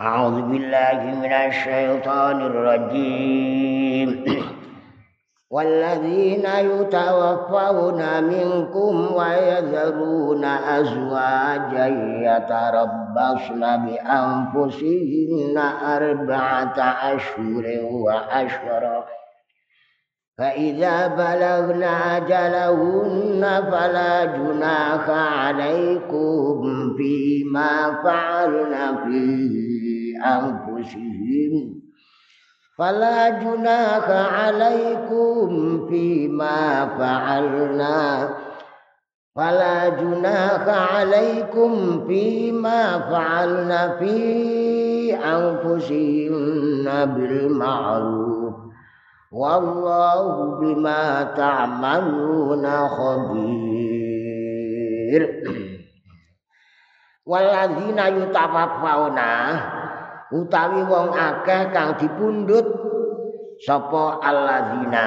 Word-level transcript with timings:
أعوذ 0.00 0.42
بالله 0.42 1.00
من 1.22 1.32
الشيطان 1.32 2.40
الرجيم. 2.40 4.24
والذين 5.50 6.46
يتوفون 6.46 8.24
منكم 8.24 9.14
ويذرون 9.14 10.44
أزواجا 10.44 11.86
يتربصن 12.26 13.60
بأنفسهن 13.86 15.56
أربعة 15.86 16.78
أشهر 17.14 17.64
وأشهر 17.92 19.04
فإذا 20.38 21.06
بلغن 21.06 21.82
أجلهن 21.82 23.42
فلا 23.70 24.24
جناح 24.24 25.10
عليكم 25.10 26.62
فيما 26.96 28.02
فعلن 28.04 28.96
في 29.04 29.79
أنفسهم 30.24 31.80
فلا 32.78 33.28
جناح 33.28 34.10
عليكم 34.10 35.48
فيما 35.88 36.86
فعلنا. 36.98 38.28
فلا 39.36 39.88
جناح 39.88 40.92
عليكم 40.96 42.04
فيما 42.06 42.98
فعلنا 42.98 43.96
في 43.98 44.16
أنفسهن 45.14 46.86
بالمعروف. 47.14 48.54
والله 49.32 50.44
بما 50.60 51.22
تعملون 51.22 52.66
خبير. 52.88 53.90
والذين 57.26 57.98
يتوفون 57.98 59.18
utawi 60.30 60.80
wong 60.86 61.10
akeh 61.10 61.74
kang 61.74 61.98
dipundhut 61.98 62.66
sapa 63.62 64.22
alladzina? 64.22 65.06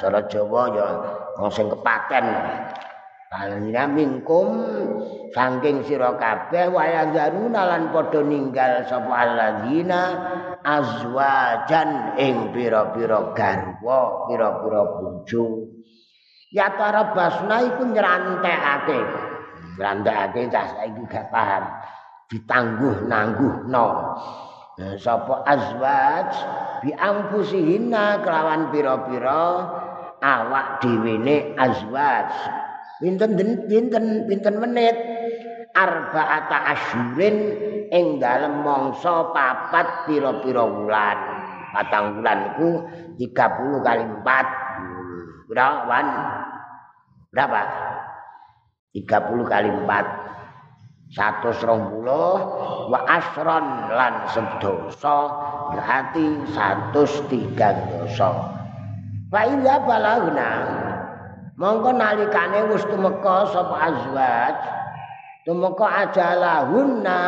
Cara 0.00 0.20
Jawa 0.26 0.62
ya 0.72 0.88
wong 1.36 1.50
sing 1.52 1.68
kepaten. 1.68 2.24
Alladzina 3.28 3.84
minkum 3.84 4.48
saking 5.36 5.84
sira 5.84 6.16
kabeh 6.16 6.72
waya 6.72 7.12
zaruna 7.12 7.68
lan 7.68 7.92
padha 7.92 8.24
ninggal 8.24 8.88
sapa 8.88 9.12
alladzina 9.12 10.00
azwajan 10.64 12.16
ing 12.16 12.56
pira-pira 12.56 13.36
garwa 13.36 14.24
pira-pira 14.32 14.80
bojo. 14.96 15.68
Ya 16.48 16.72
tarabasna 16.72 17.60
iku 17.68 17.84
nyrantekake 17.92 18.98
nyrantekake 19.76 20.48
cah 20.48 20.66
saiki 20.72 21.04
gak 21.04 21.28
paham 21.28 21.68
ditangguh 22.28 23.08
nangguh 23.08 23.66
no. 23.68 23.86
Sapa 24.78 25.42
azwaj? 25.42 26.30
Bi 26.86 26.94
anfusihinna 26.94 28.22
kelawan 28.22 28.70
pira-pira 28.70 29.66
awak 30.22 30.78
dhewe 30.78 31.58
azwaj. 31.58 32.30
Pinten 33.02 33.34
pinten 33.66 34.28
pinten 34.30 34.54
menit? 34.62 34.94
Arbaata 35.74 36.74
asyurin 36.74 37.36
ing 37.90 38.22
dalem 38.22 38.62
mangsa 38.62 39.34
papat 39.34 40.06
pira-pira 40.06 40.62
wulan. 40.62 41.18
Patang 41.74 42.22
wulan 42.22 42.54
iku 42.54 42.68
30 43.18 43.86
kali 43.86 44.04
4 44.22 45.50
berapa? 45.50 45.98
berapa 47.28 47.60
30 48.96 49.52
kali 49.52 49.68
4 49.68 50.27
satu 51.12 51.52
serong 51.56 51.92
puluh 51.92 52.36
wa 52.92 53.00
asron 53.08 53.92
lan 53.92 54.28
sedoso 54.32 55.18
berarti 55.72 56.44
satu 56.52 57.02
tiga 57.32 57.72
doso 57.88 58.32
Faiza 59.28 59.84
balagna 59.84 60.52
mongko 61.60 61.92
nalikane 61.92 62.72
wis 62.72 62.84
tumeka 62.88 63.48
sapa 63.52 63.76
azwaj 63.92 64.56
tumeka 65.44 65.86
ajalahunna 66.08 67.20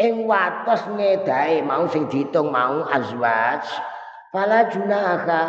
ing 0.00 0.24
wates 0.24 0.82
ngedae 0.88 1.60
mau 1.60 1.84
sing 1.92 2.08
diitung 2.08 2.48
mau 2.48 2.88
azwaj. 2.88 3.62
Fala 4.32 4.70
junaha 4.72 5.42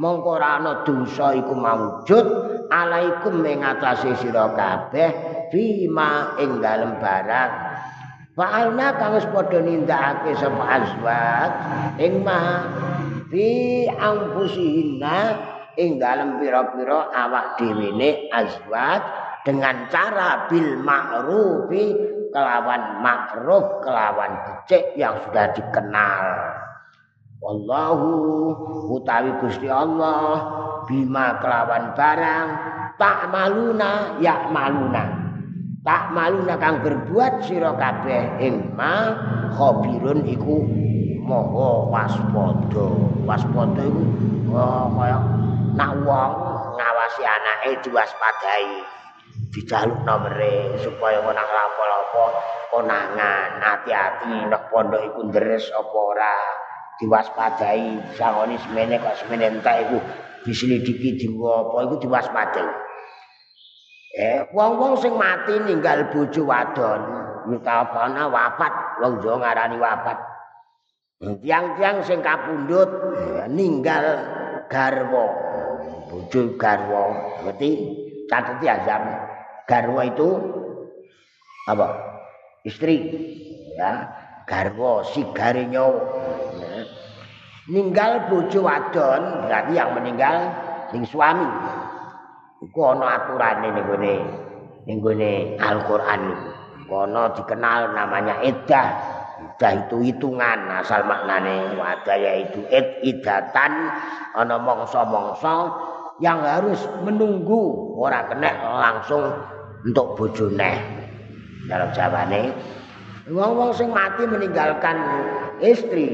mongko 0.00 0.40
ora 0.40 0.62
ana 0.62 0.72
dosa 0.86 1.36
iku 1.36 1.52
maujud 1.52 2.26
alaikum 2.74 3.46
ing 3.46 3.62
atase 3.62 4.18
sira 4.18 4.50
kabeh 4.50 5.10
fima 5.54 6.34
ing 6.42 6.58
dalem 6.58 6.98
barang 6.98 7.52
Fa'alna 8.34 8.98
kang 8.98 9.14
wis 9.14 9.30
padha 9.30 9.62
nindakake 9.62 10.34
sapa 10.34 10.82
azwat 10.82 11.52
ing 12.02 12.26
ma 12.26 12.66
fi 13.30 13.86
anfusihinna 13.86 15.18
ing 15.78 16.02
dalem 16.02 16.42
pira-pira 16.42 17.14
awak 17.14 17.62
dhewe 17.62 17.94
ne 17.94 18.26
azwat 18.34 19.06
dengan 19.46 19.86
cara 19.86 20.50
bil 20.50 20.82
ma'rufi 20.82 21.94
kelawan 22.34 22.98
ma'ruf 23.06 23.86
kelawan 23.86 24.34
becik 24.42 24.98
yang 24.98 25.14
sudah 25.22 25.54
dikenal. 25.54 26.26
Wallahu 27.38 28.10
utawi 28.98 29.30
Gusti 29.38 29.70
Allah 29.70 30.42
bima 30.86 31.40
kelawan 31.40 31.92
barang 31.96 32.48
tak 32.96 33.28
maluna 33.30 34.20
ya 34.22 34.48
maluna. 34.50 35.24
Tak 35.84 36.16
malu 36.16 36.48
kang 36.48 36.80
berbuat 36.80 37.44
sira 37.44 37.76
kabeh 37.76 38.40
ing 38.40 38.72
ma 38.72 39.12
khabirun 39.52 40.24
iku 40.24 40.64
moho 41.20 41.92
waspada. 41.92 42.88
Waspada 43.28 43.84
iku 43.84 44.02
oh, 44.48 44.88
kaya 44.96 45.20
nak 45.76 45.92
wong 46.08 46.32
ngawasi 46.80 47.22
anake 47.28 47.84
diwaspadai. 47.84 48.80
Dijaluk 49.52 50.00
nomere 50.08 50.78
supaya 50.80 51.20
ora 51.20 51.44
lapo-lapo 51.44 52.32
konangan 52.72 53.60
hati-hati 53.60 54.48
nek 54.48 54.72
pondok 54.72 55.04
iku 55.04 55.20
ndres 55.28 55.68
apa 55.68 55.98
ora. 56.00 56.36
Diwaspadai 56.96 58.16
sangoni 58.16 58.56
semene 58.56 58.96
kok 59.04 59.20
semene 59.20 59.52
entek 59.52 59.76
iku 59.84 59.98
diselidiki 60.44 61.16
diwo 61.18 61.48
apa 61.50 61.76
iku 61.88 61.96
diwaspadai 62.04 62.68
Eh, 64.14 64.46
wong-wong 64.54 64.94
sing 65.02 65.18
mati 65.18 65.58
ninggal 65.58 66.06
bojo 66.14 66.46
wadon, 66.46 67.02
mitapana 67.50 68.30
wafat, 68.30 69.02
wong 69.02 69.18
Jawa 69.18 69.42
ngarani 69.42 69.74
wafat. 69.74 70.14
Tiang-tiang 71.42 71.98
sing 72.06 72.22
kapundhut 72.22 72.86
ninggal 73.50 74.22
garwa, 74.70 75.34
bojo 76.06 76.54
garwa. 76.54 77.10
Ngerti? 77.42 77.70
Catet 78.30 78.62
ya. 78.62 78.78
Garwa 79.66 80.06
itu 80.06 80.30
apa? 81.66 81.98
Istri. 82.62 82.96
Ya, 83.74 84.14
garwa 84.46 85.02
si 85.10 85.26
garinyo. 85.34 85.90
Ninggal 87.64 88.28
bojo 88.28 88.60
wadon 88.68 89.48
berarti 89.48 89.72
yang 89.72 89.96
meninggal 89.96 90.52
ning 90.92 91.00
suami. 91.08 91.48
iku 92.60 92.96
ana 92.96 93.20
aturane 93.20 93.72
ning 93.72 93.84
gone 93.88 94.16
ning 94.84 94.96
gone 95.00 95.32
Al-Qur'an. 95.56 96.22
Kono 96.84 97.32
dikenal 97.32 97.96
namanya 97.96 98.44
iddah. 98.44 98.88
Iddah 99.40 99.72
itu 99.88 99.96
hitungan 100.04 100.68
asal 100.76 101.08
maknane 101.08 101.72
wadah 101.80 102.16
yaitu 102.20 102.60
id 102.68 103.00
idatan 103.00 103.72
ana 104.36 104.56
mangsa-mangsa 104.60 105.72
yang 106.20 106.44
harus 106.44 106.84
menunggu 107.00 107.96
ora 107.96 108.28
kena 108.28 108.52
langsung 108.60 109.24
untuk 109.88 110.12
bojone. 110.20 110.72
Dalam 111.64 111.88
jawane 111.96 112.52
wong-wong 113.32 113.72
sing 113.72 113.88
mati 113.88 114.28
meninggalkan 114.28 115.00
istri 115.64 116.12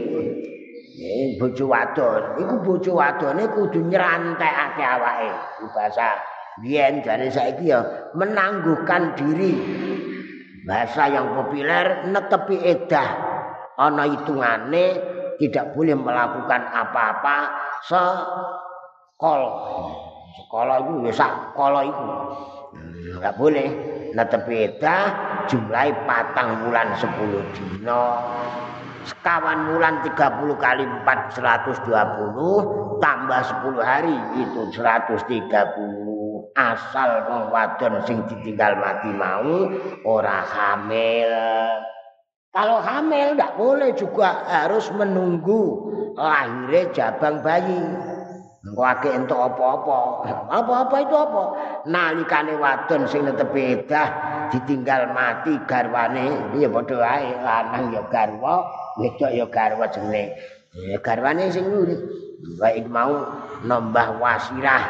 Eh, 1.01 1.41
bojo 1.41 1.65
wadon, 1.65 2.37
iku 2.45 2.61
bojo 2.61 2.93
wadone 2.93 3.49
kudu 3.57 3.89
nyrantekake 3.89 4.85
awake. 4.85 5.33
Bahasa 5.73 6.21
biyen 6.61 7.01
jane 7.01 7.33
saiki 7.33 7.73
ya 7.73 7.81
menangguhkan 8.13 9.17
diri. 9.17 9.57
Bahasa 10.69 11.09
yang 11.09 11.33
populer 11.33 12.05
netepi 12.05 12.61
edah. 12.61 13.09
Ana 13.81 14.13
hitungane 14.13 15.01
tidak 15.41 15.73
boleh 15.73 15.97
melakukan 15.97 16.69
apa-apa 16.69 17.49
sekol. 17.89 19.41
Sekolah 20.37 20.85
itu 20.85 20.93
ya 21.09 21.13
sak 21.17 21.57
kala 21.57 21.81
iku. 21.89 22.09
Enggak 23.17 23.41
boleh 23.41 23.69
netepi 24.13 24.69
edah 24.69 25.03
jumlahi 25.49 25.97
patang 26.05 26.69
bulan 26.69 26.93
10 26.93 27.41
dina. 27.57 28.05
Sekawan 29.09 29.73
bulan 29.73 30.05
30 30.05 30.17
kali 30.57 30.85
4 30.85 31.39
120 31.39 33.01
tambah 33.01 33.41
10 33.41 33.81
hari 33.81 34.17
itu 34.37 34.61
130 34.77 36.11
asal 36.57 37.11
wong 37.31 37.43
wadon 37.55 37.95
sing 38.05 38.21
ditinggal 38.27 38.77
mati 38.77 39.11
mau 39.15 39.71
ora 40.05 40.43
hamil 40.45 41.33
Kalau 42.51 42.83
hamil 42.83 43.39
tidak 43.39 43.55
boleh 43.55 43.95
juga 43.95 44.43
harus 44.43 44.91
menunggu 44.91 45.87
lahirnya 46.19 46.91
jabang 46.91 47.39
bayi. 47.47 47.79
Engko 48.61 48.85
akeh 48.85 49.17
entuk 49.17 49.41
apa-apa. 49.41 50.29
Apa-apa 50.53 50.97
itu 51.01 51.17
apa? 51.17 51.43
Nalikane 51.89 52.61
wadon 52.61 53.09
sing 53.09 53.25
netepi 53.25 53.81
edah 53.81 54.09
ditinggal 54.53 55.17
mati 55.17 55.57
garwane, 55.65 56.53
ya 56.61 56.69
padha 56.69 56.97
wae 57.01 57.41
lanang 57.41 57.89
ya 57.89 58.05
garwa, 58.13 58.69
wedok 59.01 59.33
ya 59.33 59.49
garwa. 59.49 59.89
Ya 60.77 60.99
garwane 61.01 61.49
sing 61.49 61.73
urip. 61.73 62.05
Wae 62.61 62.85
mau 62.85 63.33
nambah 63.65 64.21
wasirah 64.21 64.83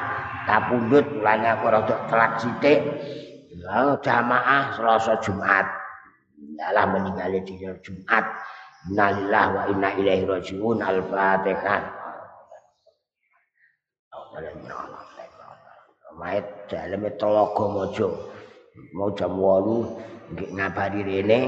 kapundhut 0.51 1.07
mulane 1.15 1.55
aku 1.55 1.71
rada 1.71 1.95
telat 2.11 2.43
sithik. 2.43 2.83
jamaah 4.03 4.75
Selasa 4.75 5.15
Jumat. 5.23 5.67
adalah 6.61 6.91
meninggal 6.91 7.39
di 7.47 7.55
Jumat. 7.81 8.25
Innalillah 8.91 9.45
wa 9.55 9.63
inna 9.71 9.95
ilaihi 9.95 10.27
rajiun. 10.27 10.83
Al-Fatihah. 10.83 12.00
Mayat 16.19 16.47
dalam 16.69 17.07
telogo 17.17 17.65
mojo. 17.71 18.09
Mau 18.97 19.11
jam 19.15 19.37
walu. 19.37 19.87
Ngabari 20.35 21.01
rene. 21.03 21.41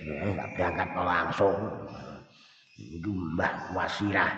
Enggak 0.00 0.48
berangkat 0.56 0.88
langsung. 0.96 1.56
Itu 2.80 3.12
mbah 3.12 3.76
wasirah. 3.76 4.32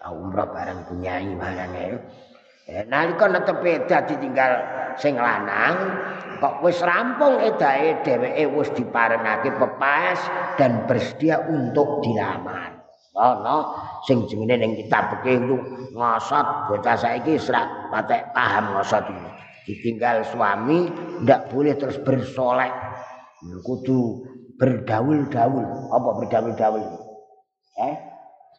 Tahu 0.00 0.14
umrah 0.16 0.48
bareng 0.48 0.80
kunyai 0.88 1.28
bareng 1.36 1.72
ya. 1.76 1.88
Nalika 2.88 3.26
netepe 3.28 3.84
dadi 3.84 4.14
tinggal 4.16 4.62
sing 4.96 5.18
lanang, 5.18 5.74
kok 6.38 6.62
wis 6.62 6.78
rampung 6.80 7.42
edahe 7.42 7.98
dheweke 8.06 8.46
wis 8.54 8.70
diparengake 8.72 9.50
pepas 9.58 10.18
dan 10.56 10.86
bersedia 10.86 11.42
untuk 11.50 12.00
dilamar. 12.00 12.79
Ana 13.20 13.76
sing 14.08 14.24
jenenge 14.24 14.56
ning 14.56 14.72
kitab 14.80 15.20
iki 15.20 15.36
lu 15.36 15.60
ngosot 15.92 16.72
bocah 16.72 16.96
saiki 16.96 17.36
serak 17.36 17.68
patek 17.92 18.32
paham 18.32 18.72
ngosot 18.72 19.04
iki. 19.04 19.28
Ditinggal 19.68 20.24
suami 20.24 20.88
ndak 21.20 21.52
boleh 21.52 21.76
terus 21.76 22.00
bersolek. 22.00 22.72
Kudu 23.60 24.24
berdaul-daul. 24.56 25.92
Apa 25.92 26.08
berdaul-daul? 26.24 26.84
Eh? 27.76 27.94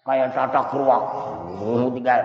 Kayak 0.02 0.34
cocok 0.34 0.66
ruwak. 0.78 1.04
Tinggal 1.94 2.22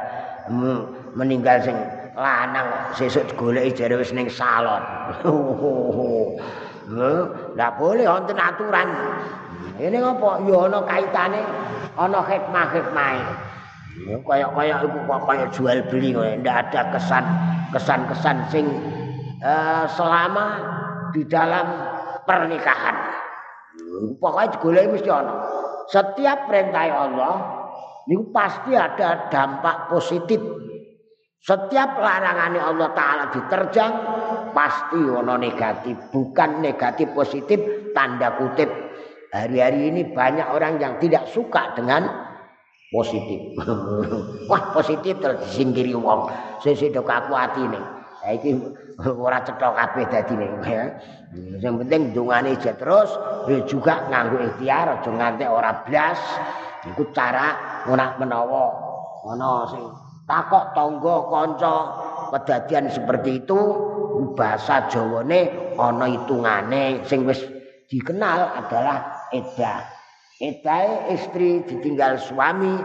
meninggal 1.16 1.56
sing 1.64 1.76
lanang 2.16 2.68
sesuk 2.96 3.28
digoleki 3.28 3.76
jare 3.76 4.00
wis 4.00 4.12
ning 4.16 4.28
salon. 4.32 4.80
Lah 7.58 7.70
boleh 7.76 8.06
wonten 8.06 8.38
aturan. 8.38 8.88
Ini 9.76 9.98
apa? 10.00 10.40
Ya 10.48 10.56
ana 10.56 10.80
kaitane, 10.88 11.42
ana 11.96 12.20
hikmah-hikmahe. 12.22 13.24
Ya 13.96 14.16
kaya-kaya 14.20 14.84
iku 14.84 14.98
kok 15.08 15.20
kaya 15.24 15.44
jual 15.56 15.78
beli 15.88 16.12
ngono, 16.12 16.44
ndak 16.44 16.68
ada 16.68 16.92
kesan 16.92 17.24
kesan-kesan 17.72 18.36
sing 18.52 18.68
uh, 19.40 19.88
selama 19.88 20.46
di 21.16 21.24
dalam 21.24 21.64
pernikahan. 22.28 22.96
Pokoknya 24.20 24.52
digoleki 24.52 24.88
mesti 24.92 25.08
ana. 25.08 25.34
Setiap 25.88 26.50
perintah 26.50 26.84
Allah 26.92 27.34
niku 28.04 28.28
pasti 28.36 28.76
ada 28.76 29.32
dampak 29.32 29.88
positif 29.88 30.40
Setiap 31.46 32.02
larangan 32.02 32.58
Allah 32.58 32.90
Ta'ala 32.90 33.24
diterjang, 33.30 33.92
pasti 34.50 34.98
ono 34.98 35.38
negatif. 35.38 35.94
Bukan 36.10 36.58
negatif 36.58 37.14
positif, 37.14 37.62
tanda 37.94 38.34
kutip. 38.34 38.66
Hari-hari 39.34 39.90
ini 39.90 40.02
banyak 40.14 40.46
orang 40.46 40.78
yang 40.78 40.98
tidak 41.02 41.26
suka 41.30 41.74
dengan 41.74 42.06
positif. 42.94 43.58
Wah 44.50 44.62
positif 44.72 45.18
terus 45.18 45.42
disingkiri 45.50 45.92
wong. 45.98 46.30
Sesi 46.62 46.90
dok 46.90 47.10
aku 47.10 47.32
hati 47.34 47.62
nih. 47.66 47.84
Ini 48.26 48.58
orang 49.06 49.46
cetok 49.46 49.72
kabeh 49.78 50.04
dadi 50.10 50.34
nih. 50.34 50.50
Ya. 50.66 50.82
Yang 51.62 51.74
penting 51.86 52.02
dungane 52.10 52.58
aja 52.58 52.74
terus. 52.74 53.10
Juga 53.70 54.06
nganggu 54.10 54.42
ikhtiar. 54.50 55.02
Jangan 55.02 55.18
nganti 55.18 55.44
orang 55.46 55.78
blas. 55.86 56.18
Itu 56.86 57.10
cara 57.14 57.54
ngonak 57.86 58.18
menawa. 58.18 58.66
Ono 59.26 59.66
sing 59.70 59.82
takok 60.26 60.74
tangga 60.74 61.16
kanca 61.30 61.74
kedadian 62.34 62.90
seperti 62.90 63.46
itu 63.46 63.58
bahasa 64.34 64.90
Jawane 64.90 65.74
ana 65.78 66.06
hitungane 66.10 67.02
sing 67.06 67.22
wis 67.26 67.42
dikenal 67.86 68.50
adalah 68.58 69.15
edah. 69.32 69.80
Edah 70.36 71.08
istri 71.16 71.64
ditinggal 71.64 72.20
suami 72.20 72.76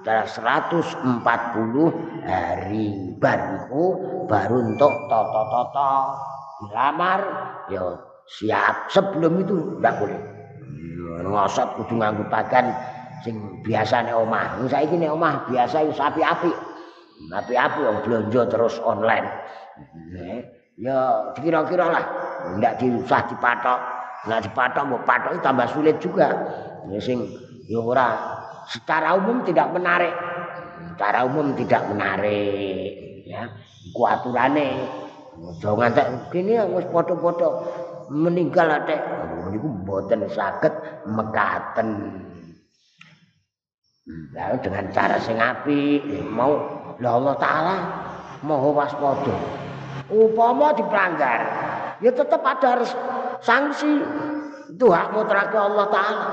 adalah 0.00 0.30
140 0.30 2.22
hari. 2.22 3.18
Baru 3.18 3.84
baru 4.30 4.56
untuk 4.70 4.92
toto-toto. 5.10 5.92
Dilamar 6.62 7.20
ya 7.66 7.98
siap. 8.38 8.94
Sebelum 8.94 9.42
itu 9.42 9.80
tidak 9.82 9.94
boleh. 9.98 10.20
Ngosot 11.20 11.82
kudu 11.82 11.98
nganggo 11.98 12.24
pakan 12.30 12.70
sing 13.26 13.60
biasane 13.66 14.14
omah. 14.14 14.62
Saiki 14.70 14.94
nek 14.94 15.10
omah 15.10 15.50
biasa 15.50 15.82
wis 15.90 15.98
api-api 15.98 16.70
api-api 17.28 17.78
wong 17.84 17.98
blonjo 18.00 18.48
terus 18.48 18.80
online. 18.80 19.28
Ya 20.80 21.28
kira-kira 21.36 21.86
lah. 21.92 22.04
Ndak 22.56 22.80
diusah 22.80 23.28
dipatok. 23.28 23.80
Nek 24.28 24.44
dipatok 24.44 24.84
mau 24.84 25.00
patok 25.06 25.36
itu 25.36 25.42
tambah 25.44 25.66
sulit 25.72 25.96
juga. 26.02 26.28
Ya 26.88 26.98
sing 27.00 27.24
ya 27.70 27.80
ora 27.80 28.08
secara 28.68 29.16
umum 29.16 29.40
tidak 29.46 29.72
menarik. 29.72 30.12
Secara 30.92 31.24
umum 31.24 31.56
tidak 31.56 31.88
menarik 31.88 33.24
ya. 33.24 33.48
Ku 33.96 34.04
aturane 34.04 34.76
aja 35.40 35.72
ngantek 35.72 36.06
kene 36.28 36.60
wis 36.76 36.84
padha-padha 36.92 37.48
meninggal 38.12 38.68
atek 38.68 39.00
niku 39.48 39.68
mboten 39.72 40.28
saged 40.28 40.74
mekaten. 41.08 41.88
Lalu 44.34 44.56
dengan 44.60 44.84
cara 44.90 45.16
sing 45.22 45.38
apik 45.38 46.02
mau 46.28 46.80
Lah 47.00 47.16
Allah 47.16 47.36
Ta'ala 47.40 47.76
Maha 48.44 48.68
waspada. 48.72 49.36
Upama 50.10 50.76
dipelanggar, 50.76 51.40
ya 52.02 52.10
tetap 52.12 52.42
ada 52.44 52.82
sanksi. 53.42 54.00
Itu 54.70 54.86
hak 54.88 55.12
mutlak 55.12 55.52
Allah 55.52 55.86
Ta'ala. 55.90 56.26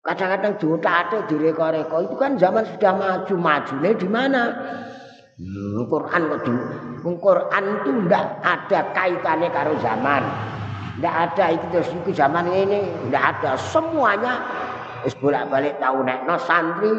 Kadang-kadang 0.00 0.56
diutak 0.56 1.12
direka-reka. 1.28 1.96
Itu 2.08 2.16
kan 2.16 2.36
zaman 2.40 2.64
sudah 2.76 2.92
maju. 2.96 3.34
Majunya 3.36 3.90
di 3.96 4.08
mana? 4.08 4.42
Hmm, 5.40 5.88
Quran 5.88 6.22
itu. 6.36 6.52
Quran 7.00 7.64
itu 7.80 7.90
tidak 8.04 8.24
ada 8.44 8.80
kaitannya 8.92 9.48
karo 9.52 9.74
zaman. 9.80 10.22
Tidak 10.96 11.14
ada 11.16 11.44
itu 11.52 11.66
terus 11.72 11.90
itu 11.96 12.10
zaman 12.12 12.48
ini. 12.48 12.80
Tidak 13.08 13.24
ada. 13.24 13.56
Semuanya. 13.56 14.34
Is 15.00 15.16
bolak-balik 15.16 15.80
tahu 15.80 16.04
nek 16.04 16.28
no 16.28 16.36
santri 16.44 16.92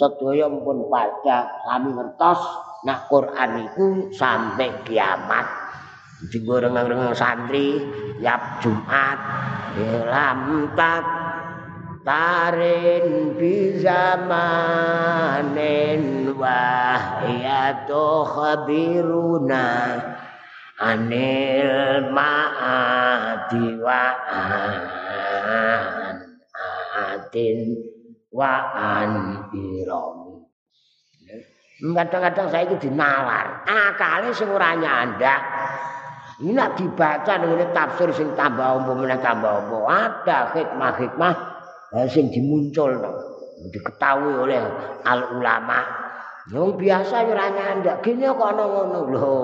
sedaya 0.00 0.48
pun 0.48 0.88
pada 0.88 1.52
kami 1.68 1.92
ngertos 1.92 2.40
nak 2.88 3.12
Quran 3.12 3.50
itu 3.60 4.08
sampai 4.16 4.72
kiamat 4.88 5.44
juga 6.32 6.64
rengang-rengang 6.64 7.12
santri 7.12 7.80
tiap 8.16 8.64
Jumat 8.64 9.18
lam 10.08 10.72
tak 10.72 11.04
tarin 12.06 13.36
bi 13.36 13.76
zamanin 13.76 14.72
wahyatu 16.32 18.24
khabiruna 18.24 20.00
anil 20.80 22.08
ma'ati 22.08 23.76
wa'an 23.84 24.96
atin 26.96 27.76
wa 28.32 28.54
an 28.72 29.10
irami. 29.52 30.36
Kadang-kadang 31.76 32.48
saya 32.48 32.64
itu 32.64 32.88
dinalar. 32.88 33.68
Sing 34.32 34.48
ora 34.48 34.72
nyandak. 34.76 35.42
Ini 36.36 36.52
nak 36.52 36.76
dibaca 36.76 37.40
dengan 37.40 37.72
tafsir 37.72 38.12
sing 38.12 38.28
tambah 38.36 38.84
umum 38.84 39.00
meneh 39.00 39.16
tambah 39.24 39.64
umum. 39.64 39.88
Ada 39.88 40.52
hikmah-hikmah 40.52 41.34
sing 42.12 42.28
dimuncul 42.28 42.92
diketahui 43.72 44.44
oleh 44.44 44.60
al 45.08 45.32
ulama. 45.32 45.80
Yang 46.52 46.76
biasa 46.76 47.24
ora 47.24 47.48
nyandak. 47.48 48.04
Gini 48.04 48.28
kok 48.28 48.52
ana 48.52 48.64
ngono 48.68 49.00
lho. 49.16 49.36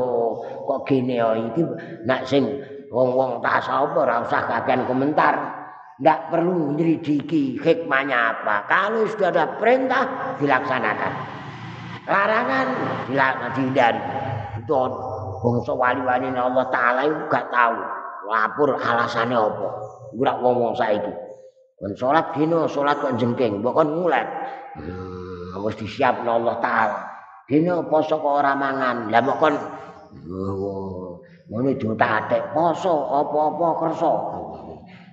Kok 0.68 0.80
gini 0.84 1.16
oh 1.16 1.32
iki 1.32 1.64
nak 2.04 2.28
sing 2.28 2.44
wong-wong 2.92 3.40
tasawuf 3.40 3.96
ora 3.96 4.20
usah 4.20 4.44
kakean 4.44 4.84
komentar. 4.84 5.64
Tidak 5.96 6.28
perlu 6.28 6.76
menyelidiki 6.76 7.56
hikmahnya 7.62 8.36
apa. 8.36 8.66
Kalau 8.66 9.06
sudah 9.06 9.30
ada 9.30 9.54
perintah, 9.54 10.34
dilaksanakan. 10.34 11.12
Larangan. 12.10 12.66
Dihindari. 13.54 14.02
Itu 14.58 14.74
bangsa 15.42 15.74
wali-wali 15.74 16.30
Allah 16.30 16.66
Ta'ala 16.70 17.02
itu 17.02 17.26
gak 17.26 17.50
tahu. 17.50 18.02
lapor 18.26 18.78
alasane 18.78 19.34
apa. 19.34 19.68
Ora 20.14 20.32
wong-wong 20.38 20.74
saiki. 20.76 21.12
Kon 21.76 21.92
salat 21.98 22.30
dino 22.36 22.70
salat 22.70 23.00
kok 23.02 23.18
jengking 23.18 23.58
mbok 23.60 23.74
kon 23.74 23.88
ngulet. 23.90 24.28
Hmm, 24.78 25.58
wis 25.66 25.76
disiapno 25.76 26.38
Allah 26.38 26.56
taala. 26.62 27.00
Dino 27.48 27.82
poso 27.90 28.22
kok 28.22 28.34
ora 28.40 28.54
mangan? 28.54 29.10
Lah 29.10 29.20
mbok 29.20 29.38
kon 29.42 29.54
ngene 31.50 31.72
ditatik 31.76 32.54
poso 32.54 32.94
apa-apa 33.10 33.66
kersa? 33.82 34.12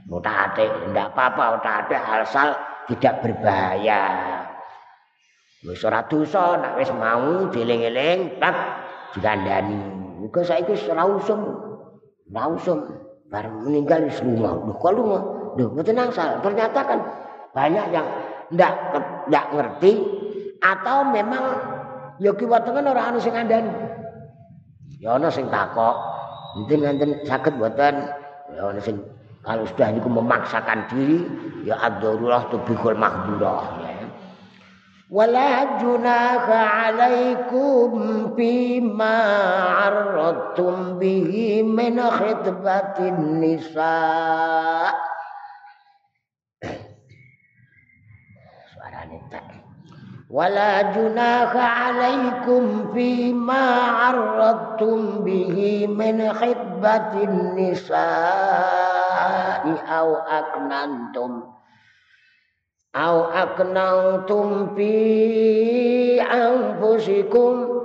Mutatik 0.10 0.70
ndak 0.94 1.14
apa-apa 1.14 1.58
mutatik 1.58 2.02
asal 2.02 2.54
tidak 2.90 3.22
berbahaya. 3.26 4.04
Wis 5.66 5.84
ora 5.84 6.06
dosa 6.08 6.56
nek 6.60 6.78
wis 6.80 6.92
mau 6.96 7.50
dieling-eling 7.52 8.40
tak 8.40 8.56
dikandani 9.18 9.99
Muka 10.20 10.44
itu 10.44 10.76
rausem, 10.92 11.40
rausem. 12.36 12.80
Baru 13.30 13.62
meninggal 13.64 14.10
semua. 14.10 14.58
Duh, 14.66 14.78
kalau 14.82 15.06
mah, 15.06 15.22
duh, 15.54 15.70
tenang 15.86 16.10
salah. 16.10 16.42
Ternyata 16.42 16.80
kan 16.82 17.00
banyak 17.54 17.86
yang 17.94 18.08
ndak 18.50 18.74
ndak 19.30 19.46
ngerti 19.54 20.02
atau 20.60 21.06
memang 21.08 21.44
ya 22.20 22.34
Yogi 22.34 22.44
kiwatengan 22.44 22.90
orang 22.90 23.16
anu 23.16 23.20
sing 23.22 23.32
andan, 23.38 23.70
Ya 25.00 25.16
ana 25.16 25.32
sing 25.32 25.48
takok, 25.48 25.96
mungkin 26.60 26.84
nanti 26.84 27.06
sakit 27.24 27.54
buatan. 27.56 27.96
Ya 28.52 28.62
ana 28.68 28.82
sing 28.82 29.00
kalau 29.46 29.64
sudah 29.64 29.88
aku 29.96 30.10
memaksakan 30.12 30.90
diri 30.92 31.24
ya 31.64 31.80
ad-darurah 31.80 32.52
tubihul 32.52 32.98
mahdurah. 33.00 33.64
Ya. 33.80 33.99
ولا 35.10 35.82
جناح 35.82 36.50
عليكم 36.50 37.90
فيما 38.36 39.18
عرضتم 39.64 41.00
به 41.00 41.64
من 41.66 42.02
خطبة 42.02 42.98
النساء. 43.00 44.94
ولا 50.30 50.82
جناح 50.82 51.56
عليكم 51.56 52.94
فيما 52.94 53.66
عرضتم 53.82 55.24
به 55.26 55.88
من 55.90 56.34
خطبة 56.34 57.24
النساء 57.24 58.00
أو 59.90 60.16
أكننتم 60.16 61.44
au 62.94 63.24
aknautum 63.30 64.76
fi 64.76 66.20
anfusikum. 66.22 67.80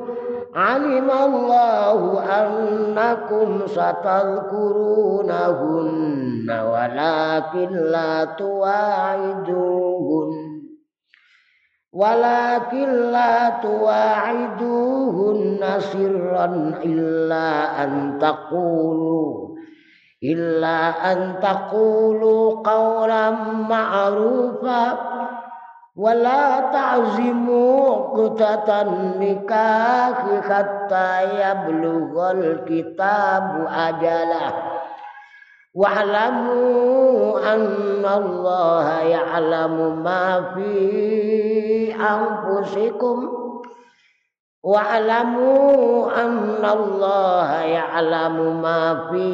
Alimallahu 0.54 2.22
annakum 2.22 3.66
satadhkurunahunna 3.66 6.58
walakin 6.62 7.74
la 7.90 8.38
tuwa'iduhun 8.38 10.30
walakin 11.90 13.10
la 13.10 13.58
tuwa'iduhunna 13.62 15.82
sirran 15.90 16.78
illa 16.86 17.74
an 17.82 18.22
taqulu 18.22 19.43
illa 20.24 20.96
an 21.04 21.36
taqulu 21.36 22.64
qawlan 22.64 23.68
ma'rufa 23.68 24.82
ta'zimu 26.72 27.68
qutatan 28.16 29.20
nikah 29.20 30.16
hatta 30.48 31.28
yablughal 31.28 32.64
kitabu 32.64 33.68
ajalah 33.68 34.80
wa'lamu 35.76 37.36
anna 37.44 38.10
Allah 38.16 38.86
ya'lamu 39.04 40.00
ma 40.00 40.56
fi 40.56 40.72
anfusikum 41.92 43.43
wa'lamu 44.64 46.08
anna 46.08 46.72
Allah 46.72 47.48
ya'lamu 47.68 48.64
ma 48.64 49.12
fi 49.12 49.28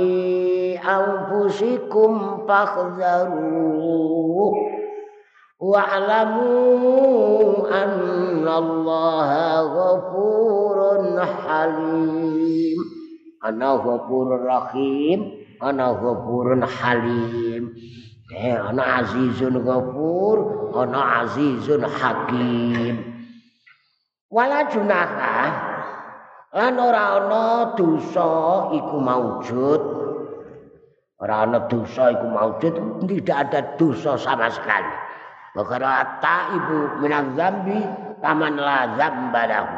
anfusikum 0.75 2.43
fakhzaru 2.51 4.51
wa'lamu 5.63 6.51
anna 7.71 8.55
Allah 8.59 9.31
ghafurun 9.71 11.15
halim. 11.23 12.79
Ana 13.41 13.79
ghafurur 13.79 14.43
rahim 14.43 15.47
ana 15.63 15.95
ghafurun 15.95 16.67
halim. 16.67 17.71
Eh 18.35 18.59
ana 18.59 19.07
azizun 19.07 19.63
ghafur 19.63 20.75
ana 20.75 21.23
azizun 21.23 21.87
hakim 21.87 23.10
wala 24.31 24.71
junaha 24.71 25.39
lan 26.55 26.75
ora 26.79 27.19
ana 27.19 27.75
dosa 27.75 28.31
iku 28.75 28.97
maujud. 29.03 29.83
Ora 31.21 31.45
ana 31.45 31.69
dosa 31.69 32.15
iku 32.15 32.27
maujud 32.31 32.75
tidak 33.05 33.37
ada 33.51 33.61
dosa 33.77 34.17
sama 34.17 34.49
sekali. 34.49 34.95
Bakara 35.51 36.23
ta 36.23 36.55
ibu 36.55 37.03
minang 37.03 37.35
zambi 37.35 37.83
taman 38.23 38.55
la 38.55 38.95
zambalahu 38.95 39.75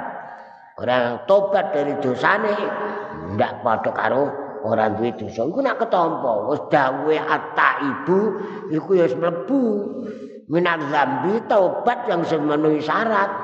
orang 0.84 1.24
tobat 1.24 1.72
dari 1.72 1.96
dosane 2.00 2.52
ndak 3.36 3.64
padha 3.64 3.90
karo 3.96 4.28
orang 4.68 5.00
duwe 5.00 5.16
dosa. 5.16 5.48
Iku 5.48 5.64
nak 5.64 5.80
ketompo 5.80 6.52
wis 6.52 6.62
dawuhe 6.68 7.16
atta 7.16 7.80
ibu 7.80 8.18
iku 8.68 8.90
ya 9.00 9.08
wis 9.08 9.16
mlebu. 9.16 9.64
Minang 10.52 10.92
zambi 10.92 11.40
tobat 11.48 12.04
yang 12.04 12.20
semenuhi 12.28 12.84
syarat 12.84 13.41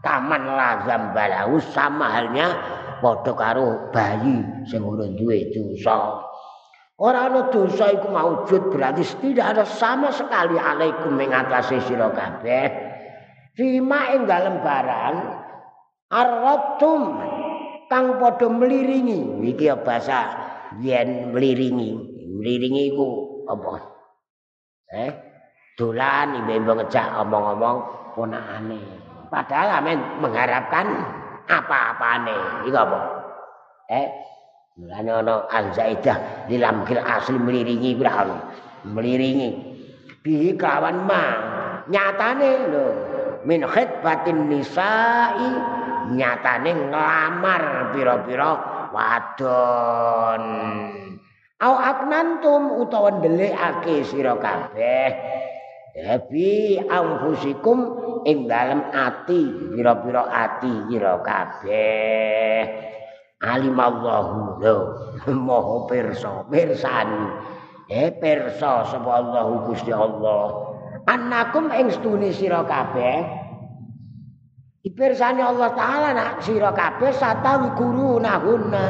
taman 0.00 0.42
lazam 0.56 1.12
balahu 1.16 1.60
sama 1.60 2.10
halnya 2.10 2.56
padha 3.00 3.32
karo 3.36 3.92
bayi 3.92 4.40
sing 4.68 4.80
ora 4.84 5.06
duwe 5.12 5.52
dosa. 5.52 6.24
Ora 6.96 7.28
ana 7.28 7.52
dosa 7.52 7.92
iku 7.92 8.08
maujud 8.08 8.72
berarti 8.72 9.04
tidak 9.20 9.52
ada 9.52 9.64
sama 9.68 10.08
sekali 10.08 10.56
alaikum 10.56 11.12
ing 11.20 11.28
atase 11.28 11.76
sira 11.84 12.08
kabeh. 12.08 12.72
Fima 13.52 14.16
ing 14.16 14.24
dalem 14.24 14.64
barang 14.64 15.16
arratum 16.08 17.02
kang 17.92 18.16
padha 18.16 18.48
mliringi. 18.48 19.44
Iki 19.44 19.76
bahasa 19.84 20.20
yen 20.80 21.36
mliringi. 21.36 22.16
Mliringi 22.36 22.96
iku 22.96 23.08
apa? 23.44 23.74
Eh, 24.86 25.10
dolan 25.76 26.46
ibu-ibu 26.46 26.80
ngejak 26.80 27.06
omong-omong 27.20 27.78
ponakane. 28.16 29.05
Padahal 29.28 29.82
amen 29.82 29.98
mengharapkan 30.22 30.86
apa-apane. 31.46 32.66
Iku 32.66 32.76
apa? 32.76 32.98
Eh 33.90 34.06
mulane 34.76 35.10
ana 35.10 35.34
al-zaidah 35.48 36.48
di 36.50 36.58
lamkil 36.60 37.00
asli 37.00 37.38
meliringi 37.38 37.94
berhal 37.96 38.34
meliringi. 38.84 39.50
Bi 40.20 40.54
kawan 40.58 41.06
ma? 41.06 41.24
Nyatane 41.86 42.50
lho 42.70 42.86
min 43.46 43.62
khidbatin 43.62 44.50
nisa'i 44.50 45.50
nyatane 46.18 46.70
nglamar 46.90 47.94
pira-pira 47.94 48.50
wadon. 48.90 50.44
Au 51.56 51.72
aknantum 51.72 52.84
utawa 52.84 53.16
ndelikake 53.16 54.04
sira 54.04 54.36
kabeh 54.36 55.08
Habi 55.96 56.76
anfusikum 56.76 57.78
ing 58.28 58.44
dalem 58.44 58.84
ati 58.92 59.72
pira-pira 59.72 60.28
ati 60.28 60.92
ira 60.92 61.24
kabeh. 61.24 62.60
Alimallahu 63.40 64.60
lho 64.60 64.76
maha 65.48 65.76
pirsa, 65.88 66.44
pirsani. 66.52 67.24
Eh 67.88 68.12
pirsa 68.12 68.84
sapa 68.84 69.08
Allah 69.08 69.64
Gusti 69.64 69.88
Allah. 69.88 70.68
Annakum 71.08 71.72
ing 71.72 71.88
stuni 71.88 72.28
sira 72.28 72.60
kabeh. 72.68 73.24
Ipirsani 74.84 75.40
Allah 75.40 75.72
taala 75.72 76.12
nak 76.12 76.44
sira 76.44 76.76
kabeh 76.76 77.08
satawi 77.08 77.72
guru 77.72 78.20
nahunna. 78.20 78.86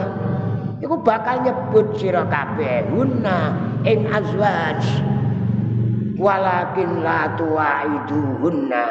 Iku 0.82 1.06
bakal 1.06 1.46
nyebut 1.46 1.94
sira 2.02 2.26
kabeh 2.26 2.90
hunna 2.90 3.54
ing 3.86 4.10
azwaj. 4.10 5.05
Walakin 6.16 7.04
la 7.04 7.36
tuaiduhunna 7.36 8.84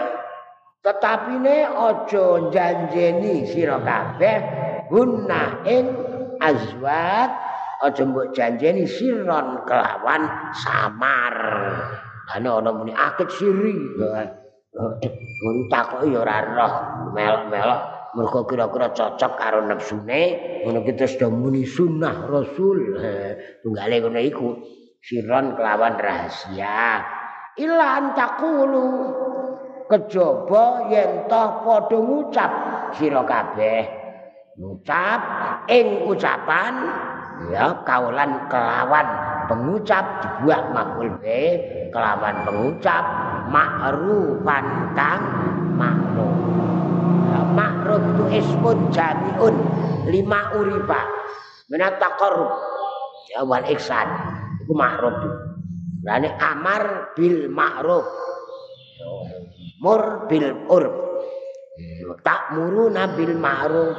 tetapi 0.85 1.41
ne 1.41 1.65
aja 1.65 2.25
janjeni 2.53 3.41
sira 3.49 3.81
kabeh 3.81 4.37
hunna 4.93 5.65
ing 5.65 5.85
azwat. 6.37 7.31
Aja 7.81 8.05
mbok 8.05 8.31
janjeni 8.37 8.85
siron 8.85 9.65
kelawan 9.65 10.53
samar. 10.53 11.35
Ana 12.37 12.61
ana 12.61 12.69
muni 12.69 12.93
akit 12.93 13.33
siri. 13.33 13.75
Ngono 14.77 15.61
takoki 15.73 16.13
ya 16.13 16.21
ora 16.21 16.37
roh. 16.53 16.73
Melok-melok. 17.17 17.81
Mergo 18.15 18.47
kira-kira 18.47 18.95
cocok 18.95 19.33
karo 19.35 19.59
nepsune. 19.65 20.23
Ngono 20.63 20.85
kita 20.85 21.09
sudah 21.09 21.29
muni 21.33 21.65
sunnah 21.65 22.29
rasul. 22.29 22.95
Tunggale 23.65 23.95
ngono 24.05 24.19
iku 24.21 24.47
siron 25.05 25.53
kelawan 25.53 26.01
rahasia. 26.01 27.05
Ilan 27.61 28.17
takulu 28.17 28.89
kejaba 29.85 30.89
yen 30.89 31.29
toh 31.29 31.61
padha 31.61 31.97
ngucap 32.01 32.51
sira 32.97 33.21
kabeh. 33.21 33.85
Ngucap 34.57 35.19
ing 35.69 36.09
ucapan 36.09 36.73
ya 37.53 37.85
kaulan 37.85 38.49
kelawan 38.49 39.07
pengucap 39.45 40.03
dibuat 40.25 40.73
makul 40.73 41.07
be. 41.21 41.61
Kelawan 41.93 42.35
pengucap 42.43 43.03
ma'rufan 43.53 44.65
kang 44.97 45.21
makruh 45.77 46.33
makruf 47.55 48.03
itu 48.03 48.23
ismun 48.41 48.91
jami'un 48.91 49.55
lima 50.11 50.51
urifa 50.59 51.01
minat 51.71 52.01
taqarrub. 52.01 52.51
Ya 53.31 53.41
wal 53.47 53.63
iksan 53.63 54.34
itu 54.65 54.73
makruf 54.73 55.13
Lani 56.05 56.29
amar 56.37 57.13
bil 57.17 57.49
ma'ruf 57.49 58.05
mur 59.81 60.29
bil 60.29 60.53
urb. 60.69 60.93
Tak 62.21 62.53
muruna 62.53 63.09
bil 63.17 63.33
ma'ruf 63.37 63.97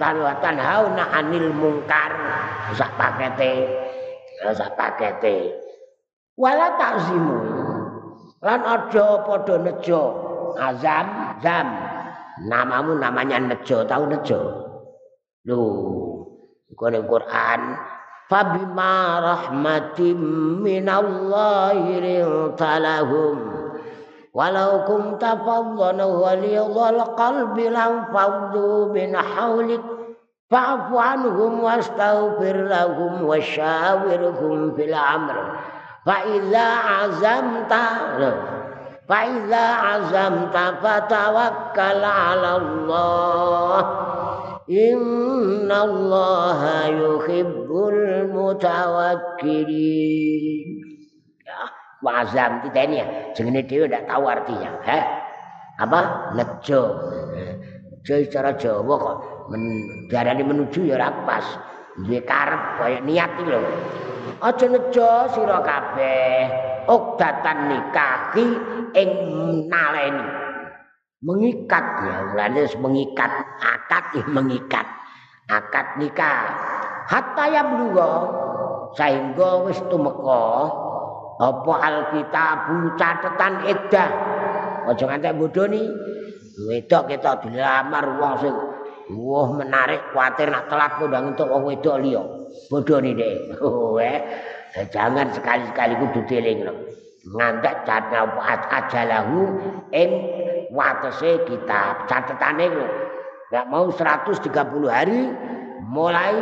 tan 0.00 0.16
wa 0.24 0.40
tanhauna 0.40 1.04
anil 1.12 1.52
mungkar. 1.52 2.12
Sak 2.72 2.96
pakete. 2.96 3.68
Sak 4.56 4.72
pakete. 4.72 5.52
Wala 6.36 6.80
takzimu 6.80 7.38
lan 8.40 8.60
aja 8.64 9.06
padha 9.24 9.56
nejo. 9.60 10.04
Azam 10.56 11.36
zam 11.44 11.68
namamu 12.48 12.96
namanya 12.96 13.36
Nejo, 13.36 13.84
tahu 13.84 14.08
Nejo? 14.08 14.40
Lu, 15.44 15.60
kone 16.72 17.04
Quran, 17.04 17.60
فبما 18.28 19.20
رحمة 19.32 20.00
من 20.60 20.88
الله 20.88 21.72
لنت 22.00 22.62
لهم. 22.62 23.52
ولو 24.34 24.84
كنت 24.88 25.24
فظا 25.24 26.04
وليض 26.04 26.78
القلب 26.78 27.58
لانفضوا 27.58 28.92
من 28.92 29.16
حولك. 29.16 29.80
فاعف 30.50 30.94
عنهم 30.94 31.64
واستغفر 31.64 32.56
لهم 32.56 33.24
وشاورهم 33.24 34.74
في 34.76 34.84
الأمر. 34.84 35.56
فإذا 36.06 36.68
عزمت 36.74 37.74
فإذا 39.08 39.74
عزمت 39.74 40.56
فتوكل 40.82 42.04
على 42.04 42.56
الله. 42.56 43.80
إن 44.69 45.71
الله 45.71 46.61
يحب 46.87 47.69
المتوكلين 49.31 50.69
ya 51.41 51.59
wazam 52.05 52.61
kita 52.65 52.79
ini 52.87 52.95
ya 53.01 53.05
jenenge 53.33 53.61
dhewe 53.67 53.85
ndak 53.89 54.05
tahu 54.09 54.23
artinya 54.29 54.71
ha 54.85 54.99
apa 55.81 55.99
nejo 56.37 56.81
nejo 57.33 58.13
secara 58.25 58.53
Jawa 58.57 58.95
kok 58.97 59.17
men, 59.49 59.61
diarani 60.09 60.43
menuju 60.45 60.89
ya 60.89 60.95
ora 60.97 61.09
pas 61.25 61.45
duwe 61.97 62.21
karep 62.23 62.63
kaya 62.79 62.99
niat 63.03 63.29
iki 63.41 63.43
lho 63.49 63.61
aja 64.41 64.65
nejo 64.69 65.09
sira 65.33 65.59
kabeh 65.61 66.49
ukdatan 66.89 67.57
nikahi 67.69 68.47
ing 68.97 69.11
naleni 69.69 70.44
Mengikat. 71.22 71.84
Ya 72.04 72.14
mulane 72.32 72.62
mengikat. 72.80 73.30
Akad 73.60 74.04
ya 74.16 74.24
mengikat. 74.28 74.86
Akad 75.48 75.86
nikah. 76.00 76.42
Hatta 77.06 77.44
ya 77.46 77.62
bluga 77.62 78.10
sehingga 78.98 79.62
wis 79.68 79.78
tumeka 79.86 80.42
apa 81.36 81.72
alkitab 81.84 82.58
catatan 82.96 83.54
iddah 83.68 84.08
aja 84.88 85.04
ngantek 85.04 85.36
bodoni 85.36 85.84
wedok 86.64 87.12
kita 87.12 87.44
dilamar 87.44 88.16
wong 88.16 88.34
sing 88.40 88.54
wah 89.12 89.48
menarik 89.52 90.00
kuatir 90.16 90.48
nak 90.48 90.66
telat 90.66 90.96
kondang 90.98 91.30
untuk 91.30 91.46
wong 91.46 91.62
wedok 91.68 92.02
liya. 92.02 92.22
Bodoni 92.72 93.14
dek. 93.14 93.60
Oh, 93.62 94.00
eh. 94.00 94.18
Ya, 94.74 94.82
jangan 94.90 95.30
sekali-sekali 95.30 95.94
kudu 96.02 96.20
dieling 96.26 96.66
ngantek 97.26 97.86
catat 97.86 98.30
ajalahu 98.70 99.58
ing 99.90 100.10
watese 100.72 101.44
kitab 101.46 102.06
catetane 102.10 102.66
lho 102.70 102.86
nek 103.52 103.64
mau 103.70 103.86
130 103.90 104.50
hari 104.90 105.30
mulai 105.86 106.34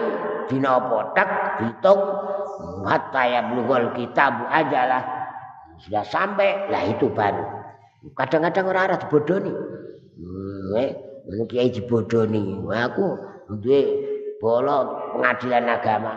dina 0.49 0.81
apa? 0.81 1.13
Tak 1.13 1.29
hitung 1.65 2.01
hatta 2.89 3.23
ya 3.29 3.41
blugol 3.49 3.93
kitab 3.97 4.49
ajalah 4.49 5.05
sudah 5.85 6.05
sampai 6.07 6.71
lah 6.73 6.83
itu 6.89 7.11
baru. 7.13 7.45
Kadang-kadang 8.17 8.69
orang 8.69 8.85
arah 8.93 8.99
dibodoni. 9.01 9.53
Hmm, 9.53 10.77
eh 10.77 10.91
kiai 11.49 11.73
dibodoni. 11.73 12.61
Aku 12.69 13.07
duwe 13.61 13.81
bola 14.41 14.85
pengadilan 15.17 15.65
agama. 15.69 16.15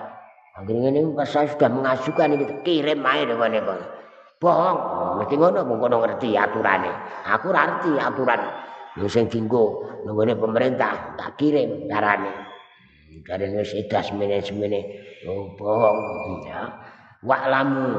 Akhirnya 0.57 0.89
ini 0.89 1.13
pas 1.13 1.29
saya 1.29 1.47
sudah 1.53 1.69
mengajukan 1.69 2.33
ini 2.33 2.45
kirim 2.65 3.05
aja 3.05 3.29
dengan 3.29 3.51
ini 3.53 3.96
Bohong, 4.37 4.77
mesti 5.17 5.33
ngono 5.33 5.65
mung 5.65 5.81
kono 5.81 6.05
ngerti 6.05 6.37
aturane. 6.37 6.93
Aku 7.25 7.49
ora 7.49 7.65
ngerti 7.65 7.97
aturan. 7.97 8.41
Yo 8.93 9.09
sing 9.09 9.25
dinggo 9.33 9.81
nggone 10.05 10.37
pemerintah 10.37 11.17
tak 11.17 11.41
kirim 11.41 11.89
carane. 11.89 12.29
Karena 13.25 13.65
wis 13.65 13.73
edas 13.73 14.13
semene-semene 14.13 14.79
oh, 15.25 15.57
bohong 15.57 15.99
ya. 16.45 16.69
Wa'lamu 17.25 17.89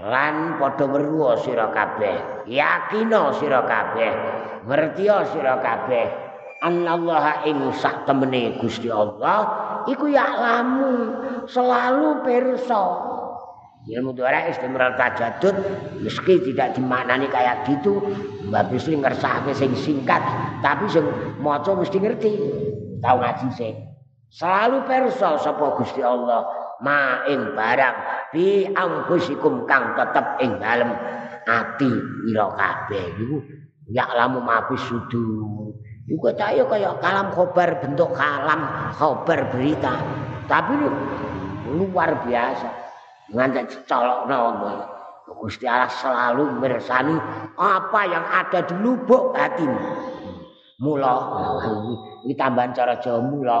lan 0.00 0.56
padha 0.56 0.88
weruh 0.88 1.36
sira 1.44 1.68
kabeh. 1.76 2.48
Yakino 2.48 3.36
sira 3.36 3.60
kabeh. 3.68 4.12
Ngerti 4.64 5.12
sira 5.28 5.60
kabeh. 5.60 6.06
Anallaha 6.64 7.44
ing 7.44 7.68
sak 7.76 8.08
temene 8.08 8.56
Gusti 8.60 8.88
Allah 8.88 9.44
iku 9.88 10.08
ya 10.12 10.28
lamu 10.28 10.92
selalu 11.48 12.20
perso 12.20 12.84
ilmu 13.88 14.12
dora 14.12 14.50
istimral 14.52 14.92
tajadud 15.00 15.56
meski 16.04 16.40
tidak 16.52 16.76
dimaknani 16.76 17.30
kayak 17.32 17.64
gitu 17.64 18.02
mbak 18.52 18.68
Bisri 18.68 18.98
ngersahke 18.98 19.56
sing 19.56 19.72
singkat 19.72 20.20
tapi 20.60 20.84
sing 20.92 21.06
maca 21.40 21.72
mesti 21.72 21.96
ngerti 21.96 22.32
tahu 23.00 23.16
ngaji 23.24 23.48
sing 23.56 23.74
selalu 24.28 24.84
perso 24.84 25.40
sapa 25.40 25.80
Gusti 25.80 26.04
Allah 26.04 26.44
ma 26.84 27.24
ing 27.24 27.56
barang 27.56 27.96
bi 28.36 28.68
angkusikum 28.68 29.64
kang 29.64 29.96
tetep 29.96 30.26
ing 30.44 30.60
dalem 30.60 30.92
ati 31.48 31.92
ira 32.28 32.52
kabeh 32.52 33.04
iku 33.16 33.38
ya 33.88 34.04
lamu 34.12 34.44
mafis 34.44 34.84
sudu 34.84 35.50
Juga 36.10 36.34
tak 36.34 36.58
ya 36.58 36.66
kayak 36.66 36.98
kalam 36.98 37.30
khobar 37.30 37.78
bentuk 37.78 38.10
kalam 38.18 38.66
khobar 38.98 39.46
berita. 39.54 39.94
Tapi 40.50 40.74
luar 41.70 42.26
biasa. 42.26 42.89
Ngantek 43.30 43.86
colok 43.86 44.26
nama. 44.26 44.86
Gusti 45.30 45.62
Allah 45.64 45.86
selalu 45.88 46.58
meresani 46.58 47.14
apa 47.54 48.00
yang 48.04 48.24
ada 48.26 48.66
di 48.66 48.74
lubuk 48.82 49.32
hatimu. 49.32 49.78
Mula. 50.82 51.14
Ini 52.26 52.34
tambahan 52.34 52.74
cara 52.74 52.98
Jawa 52.98 53.22
mula. 53.22 53.60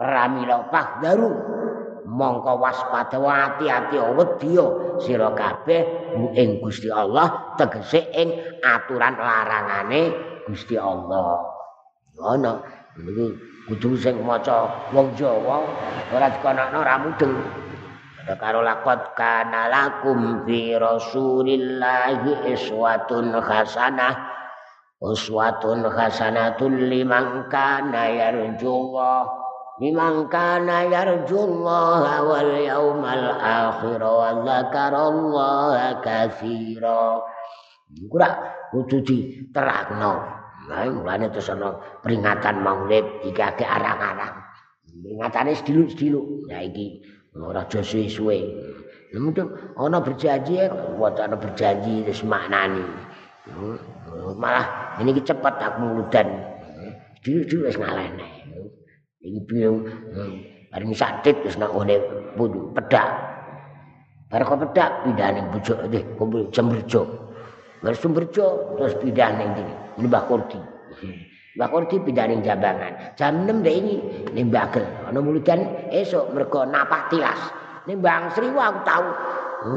Ramila 0.00 0.66
daru. 1.00 1.30
Mongko 2.10 2.58
waspada 2.58 3.22
hati-hati 3.22 3.94
wedya 4.18 4.66
sira 4.98 5.30
kabeh 5.30 6.10
ing 6.34 6.58
Gusti 6.58 6.90
Allah 6.90 7.54
tegese 7.54 8.02
ing 8.10 8.34
aturan 8.66 9.14
larangane 9.14 10.10
Gusti 10.50 10.74
Allah. 10.74 11.38
ana 12.20 12.60
iki 13.00 13.32
kudu 13.70 13.96
sing 13.96 14.20
maca 14.20 14.68
wong 14.92 15.14
Jawa 15.16 15.64
ora 16.12 16.28
dikonakno 16.28 16.84
ora 16.84 17.00
mudeng 17.00 17.32
karo 18.36 18.60
lakot 18.60 19.16
kana 19.18 19.66
lakum 19.66 20.44
fi 20.44 20.76
rasulillahi 20.76 22.52
iswatun 22.54 23.34
hasanah 23.38 24.14
uswatun 25.00 25.88
hasanatul 25.88 26.76
liman 26.76 27.48
kana 27.48 28.12
yarjullah 28.12 29.24
liman 29.80 30.28
kana 30.28 30.84
yarjullah 30.86 32.20
wal 32.20 32.52
yaumal 32.60 33.26
akhir 33.40 34.02
wa 34.04 34.30
dzakarallaha 34.44 36.04
katsira 36.04 37.16
ora 38.12 38.30
kudu 38.70 39.00
diterangno 39.02 40.40
Nah, 40.70 40.86
mulane 40.86 41.26
terus 41.34 41.50
ana 41.50 41.74
peringatan 41.98 42.62
Maulid 42.62 43.02
akeh 43.26 43.66
arang-arang. 43.66 44.38
Peringatane 44.86 45.56
sediluk-sediluk. 45.58 46.46
Ya 46.46 46.62
iki 46.62 47.02
ora 47.42 47.64
aja 47.64 47.80
suwe-suwe. 47.80 48.38
Mungkin 49.16 49.74
ana 49.74 49.98
berjanji 49.98 50.60
ya, 50.60 50.70
ana 50.70 51.36
berjanji 51.36 52.06
terus 52.06 52.22
maknani. 52.22 52.84
Hmm, 53.50 53.76
malah 54.38 54.96
ini 55.02 55.18
cepat 55.18 55.58
aku 55.58 55.82
muludan. 55.82 56.50
dhewe 57.24 57.68
wis 57.68 57.76
ngalehne 57.76 58.28
iki 59.20 59.40
piye 59.44 59.68
bareng 60.72 60.92
sakit 60.96 61.36
wis 61.44 61.60
nang 61.60 61.76
ngene 61.76 62.00
pedak 62.72 63.08
bar 64.32 64.40
kok 64.40 64.60
pedak 64.64 64.90
pindah 65.04 65.28
ning 65.36 65.46
bojo 65.52 65.74
kumpul 66.16 66.48
jemberjo 66.48 67.02
bar 67.84 67.92
sumberjo 67.92 68.46
terus 68.80 68.94
pindah 69.04 69.28
ning 69.36 69.48
ngene 69.52 69.74
Mbah 70.00 70.24
Kurdi 70.24 70.60
Mbah 71.58 71.66
Kurdi 71.66 71.98
pindah 71.98 72.30
ning 72.30 72.46
Jambangan. 72.46 73.18
Jam 73.18 73.42
6 73.42 73.66
dek 73.66 73.74
ini 73.74 73.96
ning 74.30 74.54
Bagel 74.54 74.86
ana 75.10 75.18
muludan 75.18 75.90
esuk 75.90 76.30
mergo 76.30 76.62
napak 76.62 77.10
tilas. 77.10 77.38
Ning 77.90 77.98
Bang 77.98 78.30
Sri 78.30 78.46
aku 78.54 78.80
tahu 78.86 79.06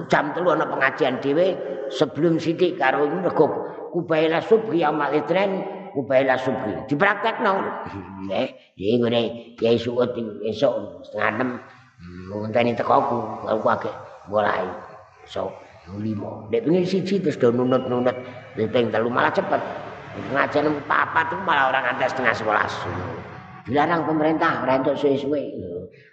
jam 0.06 0.30
telu 0.38 0.54
ana 0.54 0.70
pengajian 0.70 1.18
dhewe. 1.18 1.58
Sebelum 1.90 2.38
sithik 2.38 2.78
karo 2.78 3.10
mergo 3.10 3.50
kubaila 3.90 4.38
subhi 4.46 4.86
amal 4.86 5.10
itren 5.18 5.66
kubaila 5.98 6.38
subhi. 6.38 6.78
Dipraktekno. 6.86 7.54
Nggih 8.30 8.48
iki 8.78 8.96
ngene. 9.02 9.22
Kiai 9.58 9.78
suut 9.82 10.14
esuk 10.46 11.06
setengah 11.10 11.58
6 11.58 12.30
ngonteni 12.30 12.76
tekoku 12.76 13.48
aku 13.48 13.66
agek 13.72 13.96
mulai 14.28 14.68
so 15.24 15.48
limo 16.00 16.48
dek 16.52 16.68
pengen 16.68 16.84
siji 16.84 17.20
terus 17.20 17.40
do 17.40 17.50
nunut-nunut. 17.50 18.16
Ping 18.54 18.94
telu 18.94 19.10
malah 19.10 19.34
cepet 19.34 19.62
ngajen 20.14 20.78
papat 20.86 21.34
itu 21.34 21.38
malah 21.42 21.74
orang 21.74 21.98
ada 21.98 22.06
setengah 22.06 22.34
sebelas. 22.38 22.74
Dilarang 23.66 24.06
pemerintah 24.06 24.62
ora 24.62 24.78
entuk 24.78 25.00
suwe-suwe. 25.00 25.56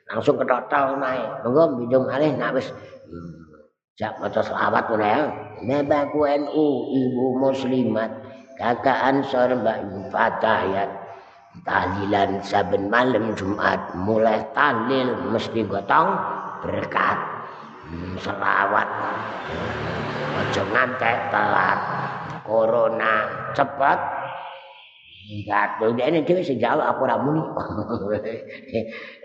Langsung 0.08 0.38
ketotol 0.40 0.96
naik. 1.02 1.44
Monggo 1.44 1.64
minjem 1.82 2.02
alih 2.08 2.32
nak 2.38 2.56
wis 2.56 2.70
jak 3.98 4.16
maca 4.22 4.40
selawat 4.40 4.88
ngono 4.88 5.06
ya. 5.06 5.20
Nabaku 5.66 6.20
NU 6.46 6.66
ibu 6.94 7.26
muslimat. 7.36 8.10
Kakak 8.56 8.98
ansor 9.04 9.52
mbak 9.60 9.82
fatayat. 10.08 10.88
Tahlilan 11.66 12.40
saben 12.46 12.86
malam 12.86 13.34
Jumat 13.34 13.92
mulai 13.98 14.46
tahlil 14.54 15.12
mesti 15.34 15.66
gotong 15.66 16.14
berkat. 16.62 17.18
Hmm, 17.90 18.14
selawat. 18.16 18.88
Aja 20.38 20.62
ngantek 20.70 21.18
telat. 21.34 21.80
Corona 22.46 23.39
cepat 23.54 24.20
Enggak, 25.30 25.78
ini 26.10 26.26
dhewe 26.26 26.42
sing 26.42 26.58
jawab 26.58 26.90
aku 26.90 27.06
ora 27.06 27.22
muni. 27.22 27.38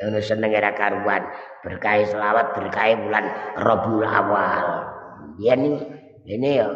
Ono 0.05 0.19
seneng 0.27 0.53
era 0.53 0.69
karuan 0.77 1.25
berkah 1.65 2.05
selawat 2.05 2.53
berkah 2.53 2.93
bulan 2.93 3.25
Rabiul 3.57 4.05
Awal. 4.05 4.85
Dia 5.41 5.57
ini 5.57 5.81
ini 6.29 6.61
ya 6.61 6.69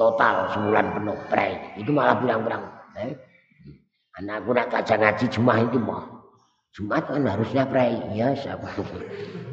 total 0.00 0.56
sebulan 0.56 0.88
penuh 0.96 1.18
prei. 1.28 1.76
Itu 1.76 1.92
malah 1.92 2.16
bilang-bilang, 2.16 2.64
eh, 2.96 3.12
anakku 4.16 4.56
nak 4.56 4.72
kaca 4.72 5.04
ngaji 5.04 5.28
Jumat 5.28 5.68
itu 5.68 5.76
mau 5.76 6.15
Jumat 6.76 7.08
kan 7.08 7.24
harusnya 7.24 7.64
prai, 7.64 7.96
ya 8.12 8.36
siapa 8.36 8.68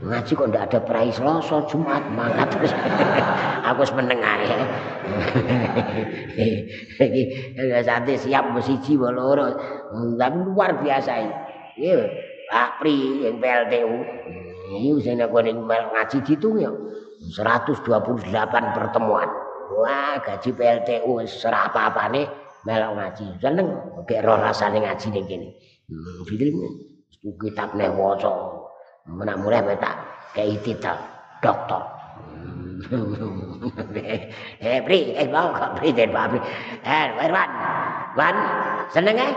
ngaji 0.04 0.32
kok 0.36 0.48
ndak 0.52 0.68
ada 0.68 0.80
prai 0.84 1.08
Selasa 1.08 1.64
Jumat 1.72 2.04
mangkat 2.12 2.52
terus 2.52 2.76
aku 3.72 3.88
mendengar 3.96 4.44
ya. 4.44 4.60
Ya 7.56 7.80
santai 7.80 8.20
siap 8.20 8.44
siji 8.60 9.00
loro. 9.00 9.56
Tapi 10.20 10.38
luar 10.52 10.84
biasa 10.84 11.12
ini. 11.24 11.36
Iya, 11.80 12.12
Pak 12.52 12.84
Pri 12.84 13.24
yang 13.24 13.40
PLTU. 13.40 13.96
Ini 14.76 15.00
sing 15.00 15.24
aku 15.24 15.40
ning 15.48 15.64
ngaji 15.64 16.18
ditung 16.28 16.60
ya. 16.60 16.76
128 17.40 18.28
pertemuan. 18.76 19.32
Wah, 19.80 20.20
gaji 20.20 20.52
PLTU 20.52 21.24
serah 21.24 21.72
apa-apane 21.72 22.28
melok 22.68 22.92
ngaji. 23.00 23.40
Seneng 23.40 23.68
kayak 24.04 24.28
roh 24.28 24.36
rasane 24.36 24.84
ngaji 24.84 25.08
ning 25.16 25.24
kene. 25.24 25.50
Hmm, 25.88 26.28
kitab 27.24 27.72
nek 27.76 27.96
waca 27.96 28.34
menak 29.08 29.40
mulai 29.40 29.76
tak 29.80 29.96
kei 30.36 30.60
titel 30.64 30.96
dokter 31.40 31.84
eh 34.60 34.80
pri 34.84 35.00
eh 35.16 35.28
bang 35.32 35.48
kok 35.56 35.72
pri 35.80 35.96
den 35.96 36.12
pak 36.12 36.36
eh 36.84 37.06
Irwan 37.24 37.50
Wan. 38.14 38.36
Seneng 38.94 39.18
eh? 39.18 39.34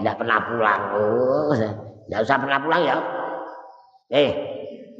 Ndak 0.00 0.16
pernah 0.20 0.38
pulang. 0.44 0.82
Oh 0.96 1.52
ndak 2.08 2.20
usah 2.24 2.36
pernah 2.40 2.58
pulang 2.60 2.82
ya. 2.84 2.96
Eh 4.12 4.30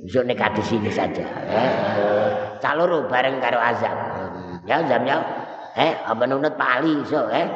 besok 0.04 0.24
nek 0.24 0.40
di 0.56 0.62
sini 0.64 0.88
saja. 0.88 1.24
Eh 1.48 2.32
caloro 2.64 3.04
bareng 3.08 3.40
karo 3.40 3.60
azam. 3.60 3.96
Ya 4.64 4.80
azam 4.80 5.04
ya. 5.04 5.18
Eh 5.76 5.92
apa 6.04 6.22
nunut 6.24 6.56
Pak 6.56 6.70
Ali 6.80 7.04
so 7.04 7.28
eh? 7.28 7.46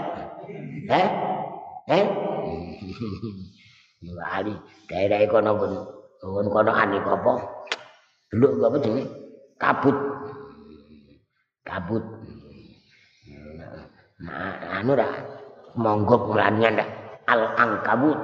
Eh? 0.88 1.06
Eh 1.88 2.04
Ali 4.12 4.54
daerah 4.90 5.24
kono 5.30 5.50
pun 5.56 5.72
pun 6.20 6.46
kono 6.52 6.72
ani 6.72 7.00
apa? 7.00 7.32
Dulu 8.34 8.66
apa 8.66 8.76
jenenge? 8.82 9.04
Kabut. 9.56 9.96
Kabut. 11.64 12.04
Nah 14.24 14.80
anu 14.80 14.92
ra 14.96 15.08
monggo 15.78 16.30
mulane 16.30 16.68
ndak 16.70 16.88
al 17.28 17.42
angkabut 17.56 18.18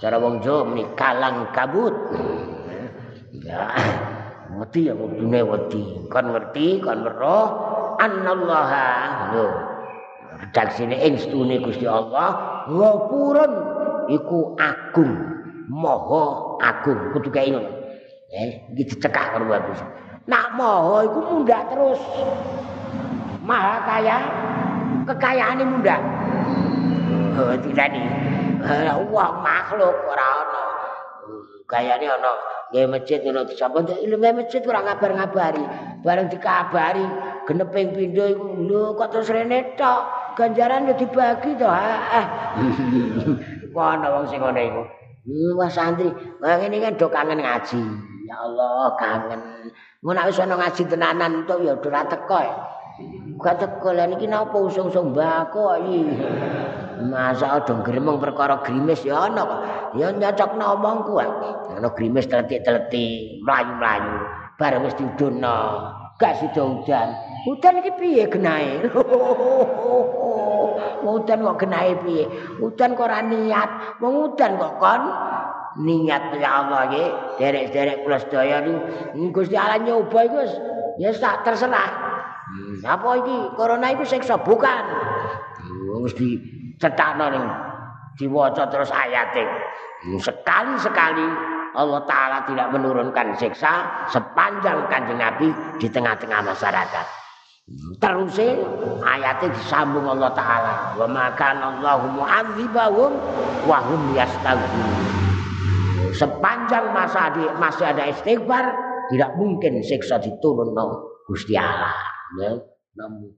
cara 0.00 0.18
wong 0.18 0.42
Jawa 0.42 0.66
muni 0.66 0.82
kalang 0.98 1.46
kabut 1.54 1.94
ya 3.38 3.70
mati 4.52 4.88
ya 4.88 4.94
kudune 4.96 5.40
wedi. 5.44 5.82
Kon 6.08 6.32
ngerti 6.32 6.80
kon 6.80 7.04
weruh. 7.04 7.48
Annallaha. 8.02 8.88
Lho 9.30 9.46
redaksine 10.42 10.96
ing 10.98 11.14
stune 11.22 11.62
Gusti 11.62 11.86
Allah 11.86 12.64
ngapurun 12.66 13.52
iku 14.12 14.52
agung. 14.60 15.12
Moho 15.72 16.56
agung. 16.60 17.16
Kudu 17.16 17.32
kaya 17.32 17.56
ngono. 17.56 17.70
Eh 18.32 18.68
iki 18.76 18.92
dicekak 18.92 19.32
karo 19.32 19.48
bagus 19.48 19.80
nak 20.26 20.54
moho 20.54 21.02
iku 21.02 21.18
mundak 21.18 21.66
terus. 21.70 22.00
Maha 23.42 23.82
kaya 23.82 24.16
kekayaane 25.10 25.64
mundak. 25.66 25.98
Oh 27.32 27.56
tidak 27.58 27.90
nih 27.90 28.06
uang 29.08 29.34
makhluk 29.42 29.96
ora 30.06 30.26
ana 30.46 30.64
kayane 31.66 32.06
ana 32.06 32.32
nggih 32.70 32.86
masjid 32.86 33.18
ngono. 33.26 33.50
Sapa 33.50 33.82
ilmu 33.82 34.28
masjid 34.38 34.62
ora 34.62 34.86
ngabar-ngabari. 34.86 35.64
Bareng 36.02 36.30
dikabari 36.30 37.06
geneping 37.46 37.94
pindho 37.94 38.24
iku 38.30 38.46
lho 38.62 38.94
kok 38.94 39.10
terus 39.10 39.30
rene 39.30 39.74
tok? 39.74 40.02
Ganjaran 40.32 40.88
yo 40.88 40.96
dibagi 40.96 41.60
to 41.60 41.68
ah 41.68 42.24
ana 43.80 44.12
wong 44.12 44.24
sing 44.28 44.40
ngene 44.44 44.62
iku. 44.68 44.82
Wah 45.56 45.70
santri, 45.70 46.12
wah 46.42 46.58
ngene 46.60 46.82
kan 46.82 46.98
do 46.98 47.06
kangen 47.08 47.40
ngaji. 47.40 47.80
Ya 48.28 48.36
Allah, 48.42 48.92
kangen. 48.98 49.40
Nek 50.02 50.26
wis 50.28 50.42
ana 50.42 50.58
ngaji 50.58 50.82
tenanan 50.90 51.46
to 51.48 51.62
ya 51.62 51.78
ora 51.78 52.02
teko. 52.04 52.40
Gak 53.40 53.56
teko 53.58 53.88
lha 53.96 54.04
niki 54.10 54.28
napa 54.28 54.58
usung-usung 54.58 55.16
mbako 55.16 55.80
iki. 55.80 56.20
Masa 57.08 57.58
ado 57.58 57.80
gremeng 57.82 58.20
perkara 58.20 58.60
grimis 58.60 59.02
ya 59.06 59.30
ana 59.30 59.42
kok. 59.46 59.60
Ya 59.96 60.12
nyocokno 60.12 60.76
omongku 60.76 61.16
wae. 61.16 61.30
Ana 61.78 61.88
grimis 61.94 62.28
teletik-teletik, 62.28 63.42
mlayu-mlayu. 63.46 64.16
Bareng 64.60 64.84
wis 64.84 64.94
diudono. 64.98 65.88
Sida 66.22 66.62
udan. 66.62 67.08
Udan 67.42 67.82
iki 67.82 67.90
piye 67.98 68.24
genahe? 68.30 68.86
udan 71.02 71.38
kok 71.42 71.58
genahe 71.58 71.92
piye? 72.06 72.24
Udan 72.62 72.94
kok 72.94 73.06
ora 73.10 73.18
niat, 73.18 73.98
wong 73.98 74.30
udan 74.30 74.54
kok 74.58 74.78
kon 74.78 75.02
niat 75.82 76.36
ya 76.36 76.62
Allah 76.62 76.86
iki 76.92 77.04
derek-derek 77.40 78.04
kula 78.04 78.20
sedaya 78.20 78.60
niku 78.60 79.32
Gusti 79.32 79.56
Allah 79.56 79.80
nyoba 79.80 80.18
iku 80.28 80.38
ya 81.00 81.10
sak 81.10 81.42
terserah. 81.48 81.90
Hmm, 82.52 82.84
apa 82.84 83.08
iki 83.24 83.36
corona 83.56 83.88
iku 83.90 84.04
siksa 84.04 84.36
bukan? 84.36 84.84
Wis 86.04 86.12
di 86.12 86.36
cetakno 86.76 87.26
ning 87.32 87.44
diwaca 88.20 88.68
terus 88.68 88.92
ayate. 88.92 89.44
Hmm, 90.04 90.20
sekali-sekali 90.20 91.26
Allah 91.72 92.04
Ta'ala 92.04 92.44
tidak 92.44 92.68
menurunkan 92.68 93.32
siksa 93.40 94.04
sepanjang 94.12 94.84
kanjeng 94.92 95.16
Nabi 95.16 95.48
di 95.80 95.88
tengah-tengah 95.88 96.44
masyarakat. 96.44 97.21
Terus 98.02 98.36
ayatnya 99.06 99.48
disambung 99.54 100.02
Allah 100.02 100.34
Ta'ala. 100.34 100.74
Wa 100.98 101.06
makan 101.06 101.56
Allahu 101.62 102.06
mu'adzibahum 102.18 103.10
wa 103.70 103.78
hum 103.86 104.02
Sepanjang 106.12 106.92
masa 106.92 107.32
di, 107.32 107.40
masih 107.56 107.88
ada 107.88 108.04
istighfar, 108.10 108.66
tidak 109.08 109.30
mungkin 109.40 109.80
siksa 109.80 110.20
diturun 110.20 110.76
no 110.76 111.16
Gusti 111.24 111.56
Allah. 111.56 111.96
Ya, 112.36 112.52
namun 112.98 113.32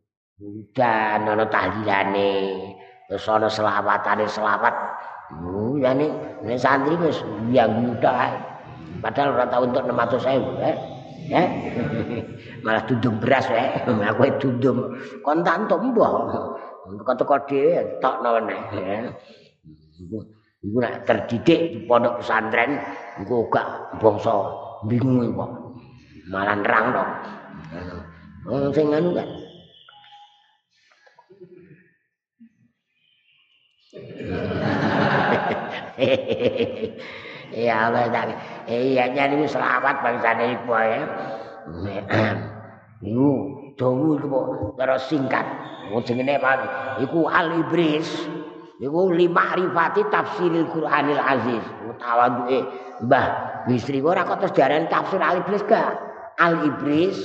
dan 0.74 1.22
ana 1.22 1.46
tahlilane, 1.46 2.58
terus 3.06 3.30
ana 3.30 3.46
selawatane 3.46 4.26
selawat. 4.26 4.74
Uh, 5.30 5.78
ya 5.78 5.94
ini 5.94 6.10
santri 6.58 6.98
wis 6.98 7.22
yang 7.54 7.70
muda. 7.70 8.34
Padahal 8.98 9.37
ora 9.37 9.46
tau 9.46 9.62
untuk 9.68 9.84
600.000, 9.87 10.93
eh. 11.30 11.32
Ya. 11.32 11.44
Malah 12.64 12.82
dudung 12.88 13.16
beras 13.20 13.48
wae. 13.48 13.84
Aku 13.87 14.22
dudung. 14.40 14.96
Kon 15.24 15.44
tak 15.44 15.64
entuk 15.64 15.80
mbah. 15.80 16.12
Teko-teko 16.84 17.37
dhewe 17.48 18.00
tokno 18.00 18.30
meneh. 18.40 18.60
Iku 20.64 20.80
nek 20.80 21.04
terdidik 21.04 21.60
di 21.76 21.78
pondok 21.84 22.24
pesantren 22.24 22.80
iku 23.20 23.48
gak 23.52 24.00
bangsa 24.00 24.32
bingung 24.88 25.37
kok. 25.37 25.50
Malah 26.32 26.56
nerang 26.60 26.87
to. 26.92 27.04
Oh 28.48 28.68
sing 28.72 28.92
anu 28.92 29.12
kan. 29.16 29.28
Ya 37.54 37.86
Allah 37.86 38.10
tak. 38.10 38.34
Iya 38.66 39.14
nyari 39.14 39.46
selawat 39.46 40.02
bangsane 40.02 40.58
iku 40.58 40.74
ya. 40.74 41.02
Iku 43.04 43.30
dawu 43.76 44.16
iku 44.16 44.72
terus 44.80 45.04
singkat. 45.12 45.44
Oh 45.92 46.00
jenenge 46.00 46.40
apa? 46.40 46.52
Iku 47.04 47.30
Al 47.30 47.62
Ibris. 47.62 48.08
Iku 48.80 49.12
lima 49.14 49.54
rifati 49.54 50.02
tafsiril 50.10 50.66
Qur'anil 50.72 51.20
Aziz. 51.20 51.64
Utawaduke 51.86 52.58
Mbah 53.06 53.26
Bisri 53.70 54.02
ora 54.02 54.26
kok 54.26 54.44
terus 54.44 54.54
diarani 54.56 54.90
tafsir 54.90 55.20
Al 55.22 55.40
Ibris 55.44 55.62
gak? 55.68 55.92
Al 56.36 56.54
Ibris 56.68 57.18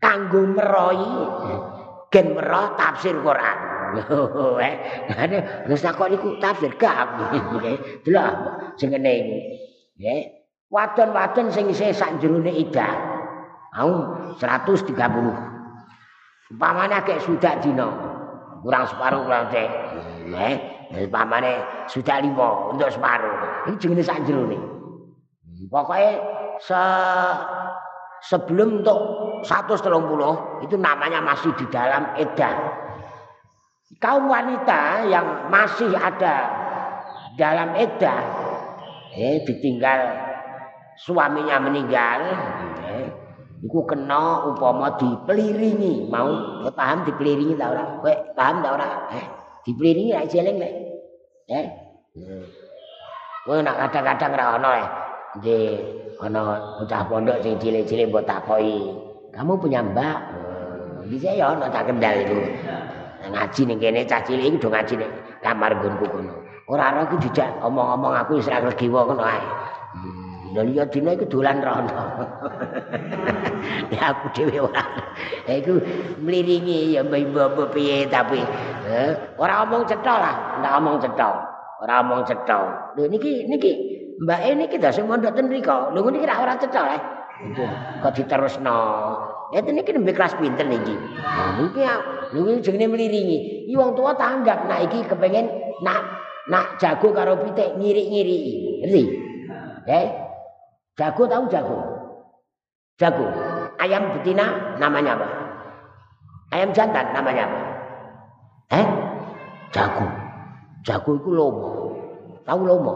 kanggo 0.00 0.42
meroi 0.48 1.12
gen 2.10 2.34
meroh 2.34 2.74
tafsir 2.78 3.14
Quran. 3.20 3.71
Eh. 3.96 4.74
Ngene, 5.12 5.38
wis 5.68 5.84
kok 5.84 6.08
niku 6.08 6.38
tafsir 6.40 6.72
gak? 6.80 7.20
Delok 8.04 8.32
sing 8.80 8.90
ngene 8.92 9.12
iki. 9.12 9.38
Nggih. 10.00 10.22
Wadon-wadon 10.72 11.52
sing 11.52 11.68
isih 11.68 11.92
sak 11.92 12.16
jerone 12.24 12.48
idah. 12.48 12.96
Mau 13.76 13.92
130. 14.40 14.88
Umpamane 16.52 16.94
akeh 16.96 17.20
sudah 17.20 17.60
dina. 17.60 17.88
Kurang 18.64 18.88
separuh 18.88 19.24
kurang 19.28 19.52
cek. 19.52 19.68
Nggih. 20.32 20.56
Umpamane 21.08 21.60
sudah 21.88 22.24
lima 22.24 22.72
untuk 22.72 22.88
separuh. 22.88 23.68
Ini 23.68 23.76
jenenge 23.76 24.04
sak 24.04 24.24
jerone. 24.24 24.58
Pokoke 25.68 26.20
se 26.60 26.82
sebelum 28.22 28.82
untuk 28.82 28.98
130 29.42 30.62
itu 30.62 30.76
namanya 30.78 31.18
masih 31.18 31.50
di 31.58 31.66
dalam 31.70 32.06
edah. 32.14 32.54
Kaum 34.02 34.26
wanita 34.26 35.06
yang 35.06 35.46
masih 35.46 35.94
ada 35.94 36.50
dalam 37.38 37.70
edah, 37.78 38.22
eh, 39.14 39.46
ditinggal 39.46 40.10
suaminya 40.98 41.62
meninggal, 41.62 42.18
eh, 42.82 43.06
itu 43.62 43.78
kena 43.86 44.42
upama 44.50 44.98
dipeliringi, 44.98 46.10
mau 46.10 46.34
paham 46.74 47.06
dipeliringi 47.06 47.54
tak 47.54 47.78
ora? 47.78 47.84
Kowe 48.02 48.14
paham 48.34 48.58
tak 48.58 48.74
ora? 48.74 48.90
Eh, 49.14 49.24
dipeliringi 49.70 50.10
ra 50.18 50.26
jeleng 50.26 50.58
lek. 50.58 50.72
Eh. 51.46 51.66
Kowe 53.46 53.62
nak 53.62 53.86
kadang-kadang 53.86 54.32
ra 54.34 54.46
ono 54.58 54.70
eh. 54.82 54.88
Nggih, 55.38 55.70
ana 56.20 56.42
bocah 56.76 57.02
pondok 57.06 57.38
sing 57.40 57.54
cilik-cilik 57.62 58.10
mbok 58.10 58.26
takoki. 58.26 58.98
Kamu 59.30 59.62
punya 59.62 59.80
mbak? 59.80 60.18
Oh, 60.98 61.06
bisa 61.08 61.32
ya 61.32 61.54
ana 61.54 61.70
tak 61.70 61.88
kendal 61.88 62.18
itu. 62.18 62.36
Ngaji 63.22 63.60
ning 63.70 63.78
kene 63.78 64.02
cah 64.02 64.20
cilik 64.26 64.50
iki 64.50 64.58
do 64.58 64.68
ngaji 64.72 64.94
ning 64.98 65.10
kamar 65.42 65.78
nggonku 65.78 66.06
kono. 66.10 66.34
Ora 66.66 66.90
ora 66.94 67.02
iki 67.06 67.28
dijak 67.28 67.62
omong-omong 67.62 68.14
aku 68.18 68.42
wis 68.42 68.50
ra 68.50 68.58
klegiwa 68.58 69.06
ngono 69.06 69.22
ae. 69.22 69.44
Hmm, 69.92 70.56
lha 70.56 70.62
iya 70.66 70.84
dina 70.88 71.14
iku 71.14 71.26
dolan 71.28 71.62
rono. 71.62 72.02
ya 73.94 74.02
aku 74.10 74.26
dhewe 74.34 74.66
ora. 74.66 74.82
Ya 75.46 75.54
iku 75.62 75.78
mliringi 76.22 76.96
ya 76.96 77.06
mbok 77.06 77.70
piye 77.70 78.10
tapi 78.10 78.40
eh, 78.88 79.14
ora 79.38 79.62
omong 79.62 79.86
cetha 79.86 80.14
lah, 80.18 80.34
ndak 80.58 80.72
omong 80.82 80.96
cetha. 80.98 81.30
Ora 81.82 81.94
omong 82.02 82.22
cetha. 82.26 82.58
Lho 82.96 83.06
niki 83.06 83.46
niki 83.46 83.72
Mbak 84.22 84.40
ini 84.44 84.64
kita 84.70 84.94
sing 84.94 85.10
mondok 85.10 85.34
ten 85.34 85.50
mriko. 85.50 85.90
Lho 85.90 86.06
niki 86.10 86.26
ra 86.28 86.38
ora 86.42 86.54
cetha 86.54 86.82
eh. 86.94 87.00
Kok 88.02 88.12
diterusno. 88.14 88.78
Ya 89.52 89.60
kan 89.60 89.76
lebih 89.76 90.14
kelas 90.14 90.38
pinter 90.38 90.64
nih 90.64 90.80
Ji. 90.86 90.94
Niki 91.58 91.82
niki 92.32 92.64
jenenge 92.64 92.86
meliringi. 92.88 93.38
I 93.68 93.74
tua 93.76 94.12
tanggap 94.16 94.68
nak 94.68 94.80
iki 94.88 95.04
nak 95.82 96.00
nak 96.48 96.66
jago 96.80 97.14
karo 97.14 97.38
pitik 97.38 97.78
ngiri-ngiri. 97.78 98.40
Ngerti? 98.82 99.02
Eh? 99.86 100.06
Jago 100.98 101.22
tahu 101.28 101.44
jago? 101.48 101.78
Jago. 102.98 103.26
Ayam 103.78 104.14
betina 104.14 104.76
namanya 104.78 105.18
apa? 105.18 105.28
Ayam 106.52 106.70
jantan 106.74 107.06
namanya 107.14 107.48
apa? 107.48 107.60
Eh? 108.78 108.86
Jago. 109.72 110.06
Jago 110.82 111.10
itu 111.18 111.30
lomo. 111.30 111.70
Tahu 112.42 112.60
lomo? 112.66 112.94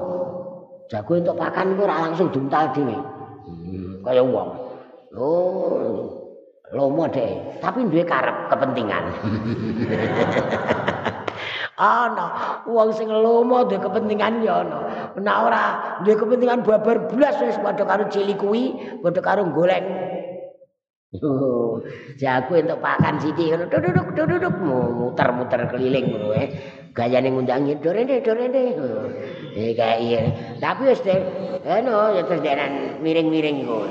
Jago 0.87 1.19
untuk 1.19 1.39
pakan 1.39 1.75
itu 1.75 1.85
langsung 1.87 2.29
duntal 2.31 2.71
dhewe. 2.71 2.95
Hmm, 3.47 4.03
kaya 4.03 4.23
wong. 4.23 4.51
Oh, 5.17 6.26
lomo 6.75 7.07
deh, 7.07 7.63
tapi 7.63 7.87
duwe 7.87 8.03
karep 8.03 8.51
kepentingan. 8.51 9.05
ana 11.77 12.27
wong 12.65 12.91
sing 12.91 13.07
lomo 13.07 13.71
duwe 13.71 13.79
kepentingan 13.79 14.43
ya 14.43 14.67
ana. 14.67 15.13
Nek 15.15 15.37
ora 15.47 15.63
duwe 16.03 16.19
kepentingan 16.19 16.67
babar 16.67 17.07
blas 17.07 17.39
wis 17.39 17.61
padha 17.63 17.87
karo 17.87 18.11
cilik 18.11 18.35
kuwi, 18.41 18.75
padha 18.99 19.21
karo 19.23 19.47
golek. 19.55 19.85
Jago 22.19 22.53
untuk 22.59 22.83
pakan 22.83 23.17
sithik 23.23 23.55
ngono 23.55 23.71
duduk 23.71 24.55
muter-muter 24.61 25.71
keliling 25.71 26.13
ngono 26.13 26.35
eh. 26.35 26.51
Gayane 26.97 27.29
ngundangi 27.29 27.79
dorene 27.79 28.25
dorene. 28.25 28.65
Eh 29.55 29.73
kayak 29.77 29.99
iya. 30.01 30.21
Tapi 30.59 30.83
wis 30.89 31.05
deh, 31.05 31.21
eno 31.63 32.11
ya 32.17 32.25
terus 32.25 32.41
miring-miring 33.05 33.65
iku. 33.65 33.85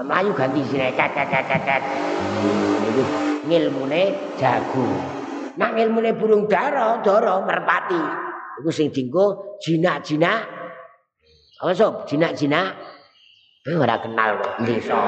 Melayu 0.00 0.32
ganti 0.32 0.64
sini 0.64 0.88
kakak 0.96 1.28
kakak. 1.28 1.82
Itu 2.80 3.04
ngilmune 3.44 4.32
jago. 4.40 5.12
Nak 5.60 5.76
ngilmune 5.76 6.16
burung 6.16 6.48
daro, 6.48 7.04
doro 7.04 7.44
merpati. 7.44 8.00
Iku 8.64 8.72
sing 8.72 8.88
dinggo 8.88 9.58
jinak-jinak. 9.60 10.40
Apa 11.60 11.72
sob? 11.76 12.08
Jinak-jinak. 12.08 12.72
Eh 13.68 13.76
ora 13.78 14.00
kenal 14.00 14.42
kok 14.42 14.54
desa. 14.66 14.98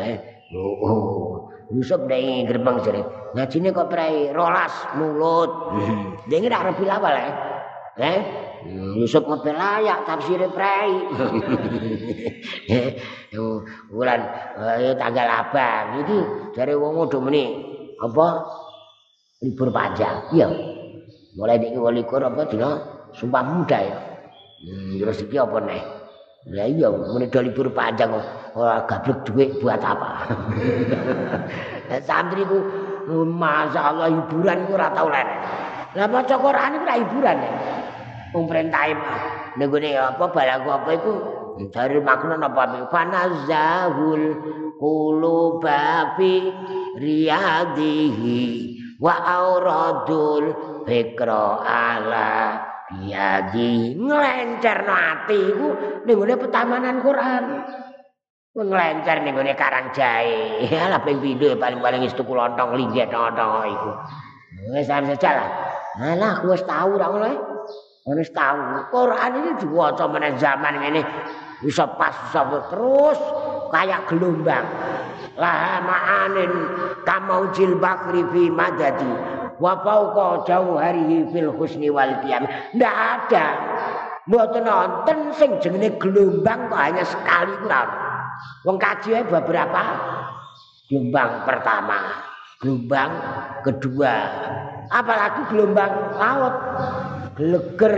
Eh, 0.00 0.16
oh. 0.56 1.50
Yusuf 1.72 2.04
ndek 2.04 2.48
gerbang 2.48 2.76
jere. 2.84 3.02
Ngajine 3.34 3.68
kok 3.74 3.88
prai 3.90 4.30
rolas 4.32 4.72
mulut. 4.96 5.50
Dene 6.30 6.46
rak 6.48 6.72
rebil 6.72 6.88
awal 6.88 7.14
eh. 7.16 7.51
Eh, 7.92 8.18
Yusuf 8.96 9.28
ngepel 9.28 9.52
layak 9.52 10.08
tafsire 10.08 10.48
prai. 10.48 10.88
Wulan 13.92 14.20
eh, 14.80 14.96
tanggal 14.96 15.28
abang 15.28 16.00
iki 16.00 16.18
jare 16.56 16.72
wong 16.72 17.04
udah 17.04 17.20
meni 17.20 17.52
apa 18.00 18.26
libur 19.44 19.68
panjang. 19.68 20.24
Iya. 20.32 20.48
Mulai 21.36 21.60
dik 21.60 21.76
28 21.76 22.28
apa 22.32 22.40
dina 22.48 22.70
sumpah 23.12 23.44
muda 23.44 23.78
ya. 23.84 23.96
Hmm, 24.64 24.96
terus 24.96 25.20
iki 25.28 25.36
apa 25.36 25.58
nih? 25.60 25.82
Lah 26.48 26.66
iya, 26.66 26.88
muni 26.88 27.28
do 27.28 27.44
libur 27.44 27.68
panjang 27.76 28.08
ora 28.56 28.88
gablek 28.88 29.20
dhuwit 29.28 29.60
buat 29.60 29.84
apa. 29.84 30.32
Santri 32.08 32.40
ku 32.48 32.56
masyaallah 33.20 34.08
hiburan 34.08 34.64
ku 34.64 34.80
ora 34.80 34.88
tau 34.96 35.12
leren. 35.12 35.28
Lah 35.92 36.08
maca 36.08 36.34
Quran 36.40 36.80
iku 36.80 36.84
ora 36.88 36.96
hiburan 36.96 37.36
ya. 37.36 37.81
Wong 38.32 38.48
perintahe 38.48 38.96
ning 39.60 39.68
gone 39.68 39.92
apa 39.92 40.24
balaku 40.32 40.68
apa 40.72 40.90
iku? 40.96 41.12
Dari 41.68 42.00
makna 42.00 42.40
napa? 42.40 42.88
Fanazahul 42.88 44.24
quluba 44.80 46.16
fi 46.16 46.48
riyadihi 46.96 48.40
wa 48.96 49.14
auradul 49.20 50.44
fikra 50.88 51.60
ala 51.60 52.32
biadi 52.88 54.00
nglencerno 54.00 54.94
ati 54.96 55.38
iku 55.52 55.68
ning 56.08 56.14
gone 56.16 56.34
petamanan 56.40 57.04
Quran. 57.04 57.44
Nglencer 58.56 59.16
ning 59.28 59.36
gone 59.36 59.52
karang 59.52 59.92
jae 59.92 60.64
ala 60.72 61.00
ping 61.04 61.20
pindho 61.20 61.52
paling-paling 61.60 62.00
wis 62.00 62.16
tuku 62.16 62.32
lontong 62.32 62.80
linggih 62.80 63.04
tong-tong 63.12 63.68
iku. 63.68 63.92
Wis 64.72 64.88
saja 64.88 65.30
lah 65.36 65.48
alah 66.00 66.40
aku 66.40 66.56
wis 66.56 66.64
tau 66.64 66.96
ra 66.96 67.12
ngono 67.12 67.28
wis 68.06 68.30
tau 68.34 68.88
Quran 68.90 69.30
iki 69.38 69.52
diwaca 69.66 70.04
meneh 70.10 70.34
zaman 70.38 70.82
ngene. 70.82 71.02
Bisa 71.62 71.86
pas 71.94 72.10
bisa 72.26 72.42
terus 72.74 73.20
kayak 73.70 74.10
gelombang. 74.10 74.66
Lah 75.38 75.78
ma'anin 75.80 76.52
kamau 77.06 77.54
jilbakri 77.54 78.26
fi 78.34 78.50
madadi 78.50 79.12
wa 79.62 79.78
fauqa 79.78 80.42
jauharihi 80.42 81.30
fil 81.30 81.54
husni 81.54 81.86
wal 81.86 82.18
qiyam. 82.26 82.42
Ndak 82.74 82.94
ada. 82.94 83.46
Mboten 84.26 84.66
nonton 84.66 85.18
sing 85.34 85.58
jenenge 85.62 85.98
gelombang 85.98 86.70
kok 86.70 86.78
hanya 86.78 87.02
sekali 87.02 87.54
kurang 87.62 87.90
wong 88.62 88.78
kaji 88.78 89.26
beberapa 89.26 89.82
gelombang 90.86 91.42
pertama 91.42 92.22
gelombang 92.62 93.10
kedua. 93.66 94.14
Apalagi 94.92 95.42
gelombang 95.50 95.90
laut 96.20 96.54
geleger 97.36 97.96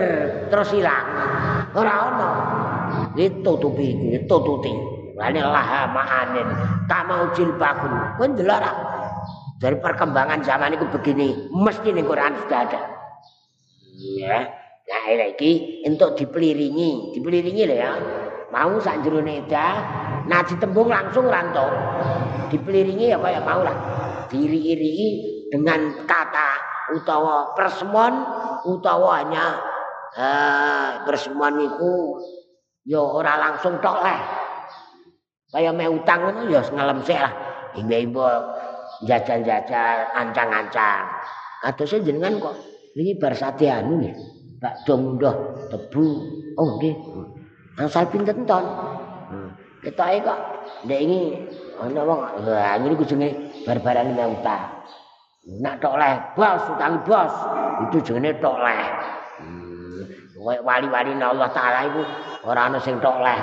terus 0.51 0.71
hilang. 0.75 1.07
Ora 1.75 1.95
ono. 2.11 2.31
Itu 3.15 3.43
tutupi 3.43 4.15
itu 4.15 4.27
tututi 4.27 4.95
lani 5.15 5.41
laha 5.41 5.87
ma'anin 5.95 6.49
kama 6.91 7.31
ujil 7.31 7.55
bakun 7.55 7.95
pun 8.19 8.35
jelara 8.35 8.75
dari 9.63 9.79
perkembangan 9.79 10.43
zaman 10.43 10.75
itu 10.75 10.87
begini 10.91 11.55
mesti 11.55 11.95
nih 11.95 12.05
Quran 12.05 12.35
sudah 12.45 12.61
ada. 12.67 12.81
Ya 14.19 14.39
nah 14.85 15.03
ini 15.09 15.81
untuk 15.89 16.19
dipeliringi 16.19 17.15
dipeliringi 17.15 17.63
lah 17.71 17.79
ya. 17.79 17.93
Mau 18.51 18.79
sak 18.79 19.03
jerone 19.03 19.47
dah 19.47 19.75
nah 20.27 20.43
ditembung 20.43 20.91
langsung 20.91 21.27
rantau 21.27 21.71
dipeliringi 22.51 23.15
ya 23.15 23.19
kayak 23.19 23.43
mau 23.47 23.63
lah. 23.63 23.77
Diri-iri 24.27 24.99
dengan 25.55 26.07
kata 26.11 26.74
utawa 26.93 27.57
persemon 27.57 28.13
utawa 28.69 29.25
hanya 29.25 29.47
eh, 30.19 30.89
persemon 31.09 31.65
itu 31.65 31.93
ya 32.85 33.01
ora 33.01 33.41
langsung 33.41 33.81
tok 33.81 33.99
lah 34.05 34.21
kaya 35.49 35.73
me 35.73 35.89
utang 35.89 36.21
ngono 36.29 36.51
ya 36.53 36.61
ngalem 36.61 37.01
sik 37.01 37.17
lah 37.17 37.33
ibu-ibu 37.79 38.27
jajal-jajal 39.09 40.13
ancang-ancang 40.13 41.09
saya 41.65 42.05
jenengan 42.05 42.37
kok 42.37 42.55
ini 42.99 43.17
bar 43.17 43.33
sate 43.33 43.73
anu 43.73 44.05
nih 44.05 44.13
Pak 44.61 44.85
Dong 44.85 45.21
tebu 45.73 46.07
oh 46.57 46.69
nggih 46.77 46.97
Angsal 47.75 48.07
pinten 48.07 48.47
ton. 48.47 48.63
Hmm. 49.31 49.51
Ketoke 49.83 50.23
kok 50.23 50.41
ndek 50.87 51.01
iki 51.05 51.21
ana 51.83 52.07
wong 52.07 52.21
lha 52.47 52.79
ngene 52.79 52.95
ku 52.95 53.05
jenenge 53.05 53.35
barbaran 53.67 54.15
utang. 54.15 54.63
Nak 55.45 55.77
tok 55.77 56.01
leh, 56.01 56.17
bos, 56.33 56.63
utang 56.73 57.05
bos. 57.05 57.35
Itu 57.85 58.01
jenenge 58.01 58.41
tok 58.41 58.57
leh. 58.65 58.81
Hmm. 59.45 60.01
wali-wali 60.41 61.13
Allah 61.21 61.49
taala 61.53 61.89
iku 61.89 62.01
ora 62.49 62.73
ana 62.73 62.81
sing 62.81 62.97
tok 63.05 63.21
leh. 63.21 63.41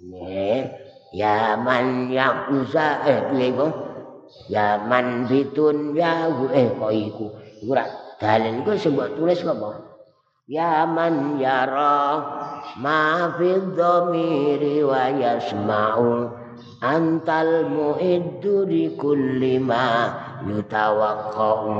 Nggih. 0.00 0.60
Ya 1.12 1.60
man 1.60 2.08
ya 2.08 2.48
uza 2.48 3.04
eh 3.04 3.28
piye 3.28 3.52
iku? 3.52 3.68
Ya 4.48 4.80
man 4.80 5.28
bitun 5.28 5.92
ya 5.92 6.32
eh 6.56 6.72
kok 6.72 6.92
iku. 6.96 7.26
Iku 7.60 7.70
ora 7.76 7.84
dalil 8.16 8.64
iku 8.64 8.72
sing 8.80 8.96
mbok 8.96 9.12
tulis 9.20 9.44
kok, 9.44 9.60
Ya 10.48 10.88
man 10.88 11.36
yara 11.36 12.24
ma 12.80 13.36
fi 13.36 13.52
dhamiri 13.76 14.80
wa 14.80 15.12
yasma'u 15.12 16.32
antal 16.82 17.68
mu'iddu 17.70 18.66
kulli 18.98 19.62
ma 19.62 20.21
yutawaqqa'u 20.46 21.76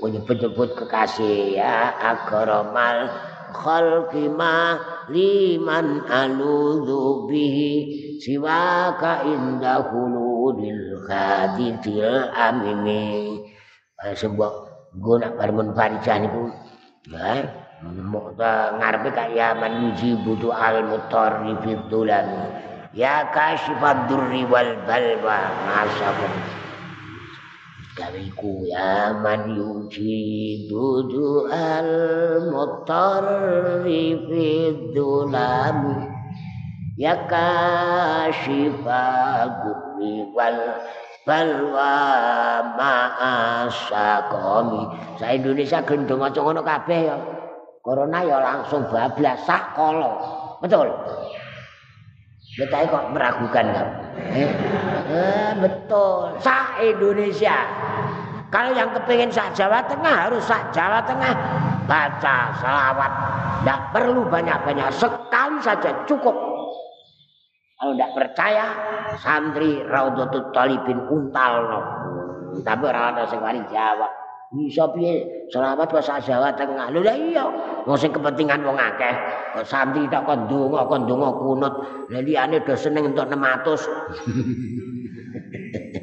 menyebut-nyebut 0.00 0.70
kekasih 0.78 1.58
ya. 1.58 1.94
Akramal 1.98 3.10
khalqi 3.50 4.30
ma 4.30 4.78
liman 5.10 6.06
aludhu 6.06 7.26
bihi 7.26 7.72
siwaka 8.22 9.26
inda 9.26 9.90
huludil 9.90 11.02
khadidil 11.08 12.30
amimi 12.30 13.42
sebuah 14.00 14.52
guna 14.96 15.34
barmun 15.36 15.74
farijah 15.76 16.24
pun. 16.30 16.50
Nah, 17.10 17.42
mukta 17.84 18.76
ngarepe 18.76 19.10
kaya 19.12 19.56
manuji 19.56 20.14
butuh 20.20 20.52
al 20.52 20.84
mutar 20.84 21.42
fidulan. 21.64 22.28
Ya 22.92 23.30
kasyifad 23.30 24.10
durri 24.10 24.44
wal 24.44 24.82
balwa. 24.84 25.38
Masabun. 25.64 26.59
Gawiku 28.00 28.64
ya 28.64 29.12
man 29.12 29.52
yuji 29.52 30.64
budu 30.72 31.52
al 31.52 32.48
mutar 32.48 33.28
fidulan. 33.84 35.76
Ya 36.96 37.28
kasyifad 37.28 38.72
durri 39.60 40.32
wal 40.32 40.80
balwa 41.28 41.92
ma'asa 42.72 44.32
komi 44.32 44.80
sa 45.20 45.36
Indonesia 45.36 45.84
gendong 45.84 46.24
aja 46.24 46.40
ngono 46.40 46.64
kabeh 46.64 47.04
ya 47.04 47.20
corona 47.84 48.24
ya 48.24 48.40
langsung 48.40 48.88
bablas 48.88 49.44
sak 49.44 49.76
kolo 49.76 50.16
betul 50.64 50.88
Betul 52.58 52.82
kok 52.90 53.14
meragukan 53.14 53.66
kan? 53.72 53.88
Eh, 54.34 55.54
betul. 55.62 56.34
Sa 56.42 56.82
Indonesia. 56.82 57.54
Kalau 58.50 58.74
yang 58.74 58.90
kepingin 58.90 59.30
sak 59.30 59.54
Jawa 59.54 59.78
Tengah 59.86 60.26
harus 60.26 60.42
sak 60.42 60.74
Jawa 60.74 60.98
Tengah 61.06 61.30
baca 61.86 62.50
selawat. 62.58 63.12
Tidak 63.62 63.80
perlu 63.94 64.26
banyak-banyak. 64.26 64.90
Sekali 64.90 65.58
saja 65.62 65.90
cukup. 66.10 66.34
Kalau 67.80 67.96
tidak 67.96 68.12
percaya, 68.12 68.66
santri 69.22 69.80
Raudhatul 69.86 70.50
Talibin 70.50 70.98
untal. 71.08 71.78
Tapi 72.66 72.82
orang 72.90 73.14
ada 73.14 73.30
wani 73.38 73.62
jawab. 73.70 74.10
Bisa 74.50 74.90
piye 74.90 75.46
selawat 75.54 75.86
bahasa 75.86 76.18
Jawa 76.18 76.50
Tengah. 76.58 76.90
Lho 76.90 77.06
iya. 77.06 77.46
Wong 77.86 77.96
kepentingan 77.96 78.66
wong 78.66 78.74
akeh. 78.82 79.14
Santri 79.62 80.10
tak 80.10 80.26
kon 80.26 80.50
donga, 80.50 80.90
kon 80.90 81.06
donga 81.06 81.30
kunut. 81.38 81.74
Lah 82.10 82.18
liyane 82.18 82.58
do 82.66 82.74
seneng 82.74 83.14
entuk 83.14 83.30
600. 83.30 83.86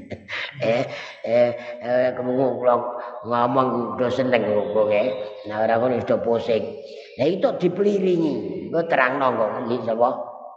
eh 0.58 0.84
eh 1.22 1.50
eh 1.82 2.10
kemungu 2.18 2.58
kula 2.62 2.76
ngomong 3.26 3.98
do 4.02 4.08
seneng 4.10 4.42
kok 4.46 4.90
eh. 4.90 5.08
Nah 5.46 5.66
ora 5.66 5.78
kon 5.78 5.94
do 6.02 6.16
pusing. 6.22 6.64
Lah 7.18 7.28
itu 7.30 7.50
dipeliringi. 7.62 8.70
Engko 8.70 8.82
terangno 8.90 9.28
kok 9.34 9.50
iki 9.70 9.86
sapa? 9.86 10.10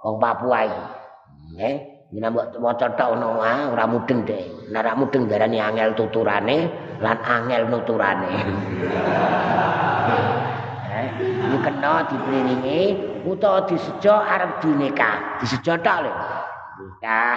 Wong 0.04 0.16
Papua 0.16 0.60
iki. 0.64 0.82
Nggih, 1.50 1.76
yen 2.16 2.24
mbok 2.30 2.46
maca 2.62 2.86
tok 2.96 3.08
ono 3.16 3.40
ah 3.40 3.86
mudeng 3.88 4.24
deh. 4.24 4.40
Nek 4.72 4.80
ora 4.80 4.92
mudeng 4.96 5.28
darani 5.28 5.58
angel 5.60 5.92
tuturane 5.96 6.68
lan 7.00 7.18
angel 7.20 7.68
nuturane. 7.68 8.30
eh, 10.96 11.08
iki 11.48 11.58
kena 11.60 12.08
dipriringi 12.08 12.80
utawa 13.28 13.68
disejo 13.68 14.14
arep 14.16 14.64
dinikah. 14.64 15.40
Disejo 15.44 15.76
tok 15.80 15.98
lho. 16.08 16.12
Nikah. 16.80 17.36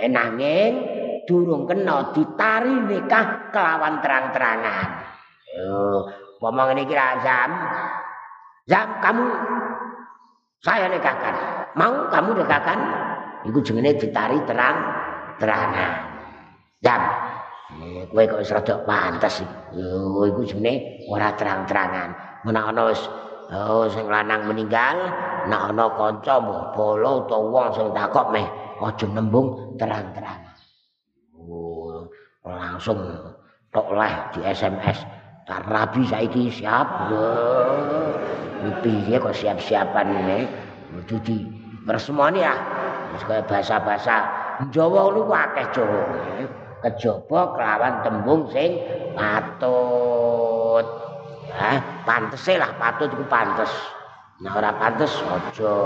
Eh 0.00 0.10
nanging 0.10 1.03
durung 1.24 1.64
kena 1.68 2.12
ditari 2.12 2.74
nikah 2.88 3.50
kelawan 3.52 4.00
terang-terangan. 4.04 4.88
Yo, 5.54 6.08
ngomong 6.40 6.74
ini 6.76 6.84
kira 6.88 7.20
Zam. 7.24 7.50
Zam, 8.64 8.88
kamu 9.00 9.24
saya 10.64 10.88
nikahkan. 10.88 11.34
Mau 11.76 12.08
kamu 12.08 12.40
nikahkan? 12.40 12.78
iku 13.44 13.58
jenenge 13.60 14.00
ditari 14.00 14.40
terang 14.48 14.76
terangan 15.36 15.92
jam 16.80 17.00
kowe 18.12 18.24
kok 18.24 18.40
wis 18.40 18.52
rada 18.52 18.74
pantes 18.88 19.44
yo 19.76 20.24
iku 20.24 20.40
jenenge 20.44 21.04
ora 21.12 21.32
terang-terangan 21.36 22.40
menawa 22.44 22.72
ana 22.72 22.82
wis 22.92 23.02
oh 23.52 23.84
sing 23.92 24.08
lanang 24.08 24.48
meninggal 24.48 24.96
nek 25.48 25.62
ana 25.72 25.86
kanca 25.92 26.40
mbah 26.40 26.72
bolo 26.72 27.24
utawa 27.24 27.44
wong 27.52 27.66
sing 27.76 27.86
takok 27.92 28.32
meh 28.32 28.46
aja 28.80 29.06
nembung 29.12 29.76
terang-terangan 29.76 30.53
oh 30.53 30.53
langsung 32.44 32.98
tok 33.72 33.88
leh 33.96 34.14
di 34.36 34.40
SMS 34.44 35.02
rabi 35.48 36.02
saiki 36.08 36.48
siap. 36.48 37.10
Piye 38.80 39.20
kok 39.20 39.36
siap-siapan 39.36 40.08
ini? 40.24 40.48
Jadi 41.04 41.36
persemoni 41.84 42.40
ya 42.40 42.56
kaya 43.28 43.44
bahasa-bahasa 43.44 44.16
Jawa 44.72 45.12
lu 45.12 45.28
akeh 45.28 45.66
Jawa. 45.74 46.02
Kejaba 46.84 47.56
kelawan 47.56 47.94
tembung 48.04 48.44
sing 48.52 48.76
patut. 49.16 50.84
Hah, 51.54 51.80
pantese 52.04 52.60
lah 52.60 52.76
patut 52.76 53.08
iku 53.08 53.24
pantes. 53.24 53.72
Nah 54.44 54.52
ora 54.52 54.72
pantes 54.76 55.12
aja 55.24 55.76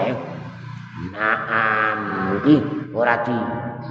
ya. 0.00 0.16
Naam. 1.12 1.98
Iki 2.40 2.56
ora 2.96 3.20
di 3.20 3.36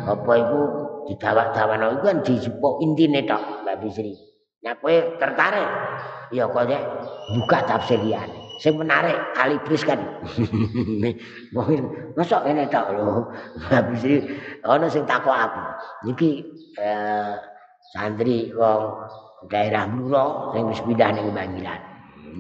apa 0.10 0.32
iku 0.42 0.62
didawak-dawakno 1.10 1.98
iku 1.98 2.04
kan 2.06 2.18
dijupuk 2.22 2.74
intine 2.86 3.26
tok 3.26 3.66
Mbak 3.66 3.76
Bisri. 3.82 4.14
Nah 4.62 4.78
kowe 4.78 4.96
tertarik? 5.18 5.70
Ya 6.30 6.46
kok 6.46 6.70
buka 7.34 7.60
tafsir 7.66 7.98
liyane. 7.98 8.40
sing 8.60 8.76
menarik 8.76 9.16
alibris 9.40 9.88
kan. 9.88 9.98
Mungkin 11.56 11.84
masa 12.14 12.44
ini 12.44 12.68
tak 12.68 12.92
lho. 12.92 13.32
Habis 13.72 14.04
ini 14.04 14.18
ana 14.68 14.92
sing 14.92 15.08
takok 15.08 15.32
aku. 15.32 15.64
Iki 16.12 16.32
eh, 16.76 17.34
santri 17.96 18.52
wong 18.52 19.08
daerah 19.48 19.88
Bluro 19.88 20.52
sing 20.52 20.68
wis 20.68 20.84
pindah 20.84 21.10
ning 21.16 21.32
Bangilan 21.32 21.80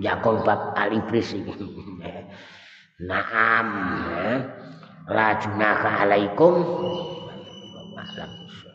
jakong 0.03 0.43
bab 0.43 0.75
alibris 0.75 1.31
iki. 1.31 1.55
Naam 3.09 3.67
eh. 4.19 4.39
alaikum 5.07 6.53
Ramakrishna 8.17 8.68